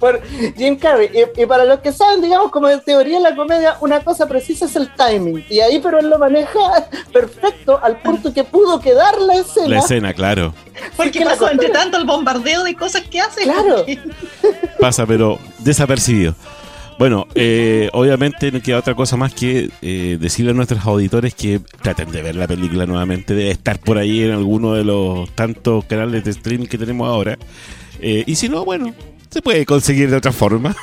Por 0.05 0.21
Jim 0.57 0.77
Carrey. 0.77 1.09
Y, 1.15 1.43
y 1.43 1.47
para 1.47 1.65
los 1.65 1.81
que 1.81 1.93
saben, 1.93 2.21
digamos, 2.21 2.51
como 2.51 2.69
en 2.69 2.81
teoría 2.81 3.17
en 3.17 3.23
la 3.23 3.35
comedia, 3.35 3.77
una 3.81 4.01
cosa 4.01 4.27
precisa 4.29 4.67
es 4.67 4.77
el 4.77 4.89
timing. 4.95 5.45
Y 5.49 5.61
ahí, 5.61 5.81
pero 5.83 5.99
él 5.99 6.11
lo 6.11 6.19
maneja 6.19 6.59
perfecto 7.13 7.81
al 7.83 7.99
punto 8.03 8.33
que 8.35 8.45
pudo 8.45 8.81
quedar 8.81 9.19
la 9.21 9.35
escena. 9.37 9.69
La 9.69 9.79
escena, 9.79 10.13
claro. 10.13 10.53
Porque 10.97 11.13
que 11.21 11.25
la 11.25 11.31
pasó 11.31 11.51
entre 11.51 11.69
cosa- 11.69 11.81
tanto 11.81 11.97
el 11.97 12.05
bombardeo 12.05 12.65
de 12.65 12.75
cosas 12.75 13.03
que 13.11 13.21
hace. 13.21 13.43
Claro. 13.45 13.85
que- 13.87 13.99
pasa, 14.79 15.07
pero 15.07 15.39
desapercibido. 15.61 16.35
Bueno, 16.99 17.27
eh, 17.35 17.89
obviamente 17.93 18.53
no 18.53 18.61
queda 18.61 18.79
otra 18.79 18.95
cosa 18.95 19.17
más 19.17 19.35
que 19.35 19.69
eh, 19.83 20.17
decirle 20.21 20.53
a 20.53 20.55
nuestros 20.55 20.85
auditores 20.87 21.35
que 21.35 21.61
traten 21.83 22.13
de 22.13 22.23
ver 22.23 22.37
la 22.37 22.47
película 22.47 22.87
nuevamente, 22.87 23.35
debe 23.35 23.51
estar 23.51 23.81
por 23.81 23.99
ahí 23.99 24.23
en 24.23 24.31
alguno 24.31 24.75
de 24.75 24.85
los 24.85 25.29
tantos 25.35 25.85
canales 25.87 26.23
de 26.25 26.31
streaming 26.31 26.67
que 26.67 26.79
tenemos 26.79 27.09
ahora. 27.09 27.37
Eh, 28.01 28.23
y 28.27 28.37
si 28.37 28.49
no, 28.49 28.65
bueno, 28.65 28.95
se 29.35 29.43
puede 29.43 29.67
conseguir 29.67 30.11
de 30.11 30.17
otra 30.17 30.33
forma, 30.33 30.75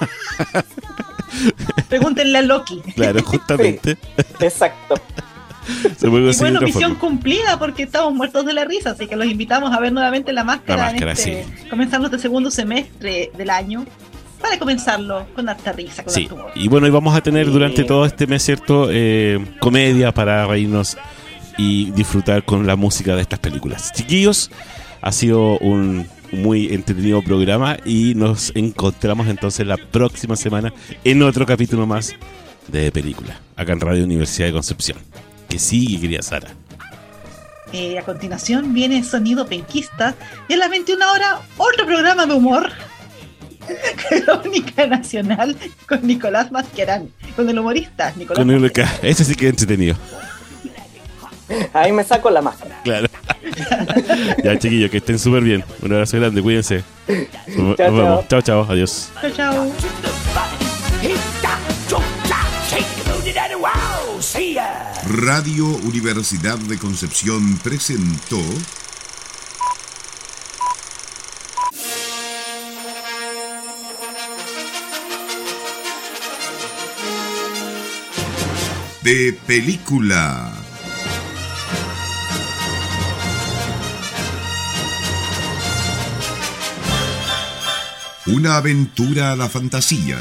Pregúntenle 1.90 2.38
a 2.38 2.42
Loki. 2.42 2.82
claro, 2.96 3.22
justamente. 3.26 3.98
Exacto. 4.40 4.96
Se 5.98 6.10
puede 6.10 6.32
Y 6.32 6.36
bueno, 6.38 6.62
misión 6.62 6.82
forma. 6.96 7.00
cumplida 7.00 7.60
porque 7.60 7.84
estamos 7.84 8.14
muertos 8.14 8.46
de 8.46 8.54
la 8.54 8.66
risa, 8.66 8.92
así 8.92 9.08
que 9.08 9.16
los 9.16 9.28
invitamos 9.28 9.72
a 9.74 9.80
ver 9.80 9.94
nuevamente 9.94 10.34
la 10.34 10.44
máscara, 10.44 10.88
La 10.88 10.92
máscara, 10.92 11.12
en 11.12 11.18
este, 11.18 11.70
comenzando 11.70 12.08
este 12.08 12.20
segundo 12.20 12.50
semestre 12.52 13.32
del 13.38 13.50
año, 13.50 13.86
para 14.42 14.58
comenzarlo 14.58 15.28
con 15.36 15.48
harta 15.50 15.72
risa, 15.72 16.04
con 16.04 16.14
Sí, 16.14 16.28
y 16.56 16.68
bueno, 16.68 16.88
y 16.88 16.90
vamos 16.90 17.16
a 17.16 17.22
tener 17.22 17.46
Sí. 17.46 17.52
durante 17.54 17.84
todo 17.84 18.06
este 18.06 18.26
mes, 18.28 18.44
¿cierto? 18.44 18.88
Eh, 18.90 19.40
comedia 19.60 20.12
para 20.14 20.46
reírnos 20.48 20.98
y 21.58 21.92
disfrutar 21.92 22.44
con 22.44 22.66
la 22.66 22.76
música 22.76 23.16
de 23.16 23.22
estas 23.22 23.40
películas. 23.40 23.92
Chiquillos, 23.94 24.50
ha 25.02 25.12
sido 25.12 25.60
un 25.60 26.08
muy 26.32 26.74
entretenido 26.74 27.22
programa 27.22 27.78
y 27.86 28.16
nos 28.16 28.52
encontramos 28.56 29.28
entonces 29.28 29.66
la 29.66 29.78
próxima 29.78 30.36
semana 30.36 30.74
en 31.04 31.24
otro 31.24 31.46
capítulo 31.46 31.86
más 31.86 32.14
de 32.68 32.92
película, 32.92 33.40
acá 33.56 33.74
en 33.74 33.82
Radio 33.82 34.04
Universidad 34.04 34.48
de 34.48 34.54
Concepción. 34.54 34.98
Que 35.50 35.60
sigue, 35.60 36.00
querida 36.00 36.22
Sara. 36.22 36.50
Eh, 37.74 37.98
a 37.98 38.04
continuación 38.04 38.74
viene 38.74 39.04
Sonido 39.04 39.48
Penquista 39.48 40.16
y 40.48 40.54
a 40.54 40.58
las 40.58 40.70
21 40.70 41.12
horas 41.12 41.40
otro 41.58 41.86
programa 41.86 42.26
de 42.26 42.34
humor. 42.34 42.70
Crónica 44.26 44.88
Nacional 44.88 45.56
con 45.88 46.06
Nicolás 46.06 46.52
Masquerán, 46.52 47.10
con 47.36 47.48
el 47.48 47.60
humorista 47.60 48.12
Nicolás 48.18 48.44
Con 48.44 48.50
el 48.50 48.72
ese 49.04 49.24
sí 49.24 49.36
que 49.36 49.46
es 49.46 49.52
entretenido. 49.52 49.96
Ahí 51.74 51.92
me 51.92 52.04
saco 52.04 52.30
la 52.30 52.42
máscara. 52.42 52.82
Claro. 52.84 53.08
ya, 54.44 54.58
chiquillos, 54.60 54.92
que 54.92 54.98
estén 54.98 55.20
súper 55.20 55.44
bien. 55.44 55.64
Un 55.82 55.94
abrazo 55.94 56.18
grande, 56.18 56.42
cuídense. 56.42 56.84
Nos, 57.58 57.78
vemos. 57.78 57.78
chao. 57.78 58.26
Chao, 58.28 58.42
chao. 58.42 58.68
Adiós. 58.70 59.12
Chao, 59.22 59.32
chao. 59.32 59.72
Radio 65.06 65.66
Universidad 65.66 66.58
de 66.58 66.78
Concepción 66.78 67.58
presentó 67.64 68.38
de 79.04 79.34
película. 79.46 80.61
Una 88.32 88.56
aventura 88.56 89.34
a 89.34 89.36
la 89.36 89.50
fantasía. 89.50 90.18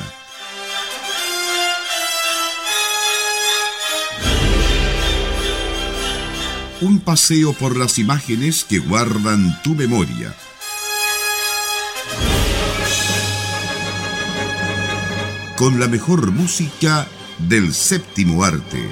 Un 6.81 6.99
paseo 6.99 7.53
por 7.53 7.77
las 7.77 8.01
imágenes 8.01 8.65
que 8.65 8.81
guardan 8.81 9.63
tu 9.63 9.77
memoria. 9.77 10.35
Con 15.57 15.79
la 15.79 15.87
mejor 15.87 16.33
música 16.33 17.07
del 17.39 17.73
séptimo 17.73 18.43
arte. 18.43 18.89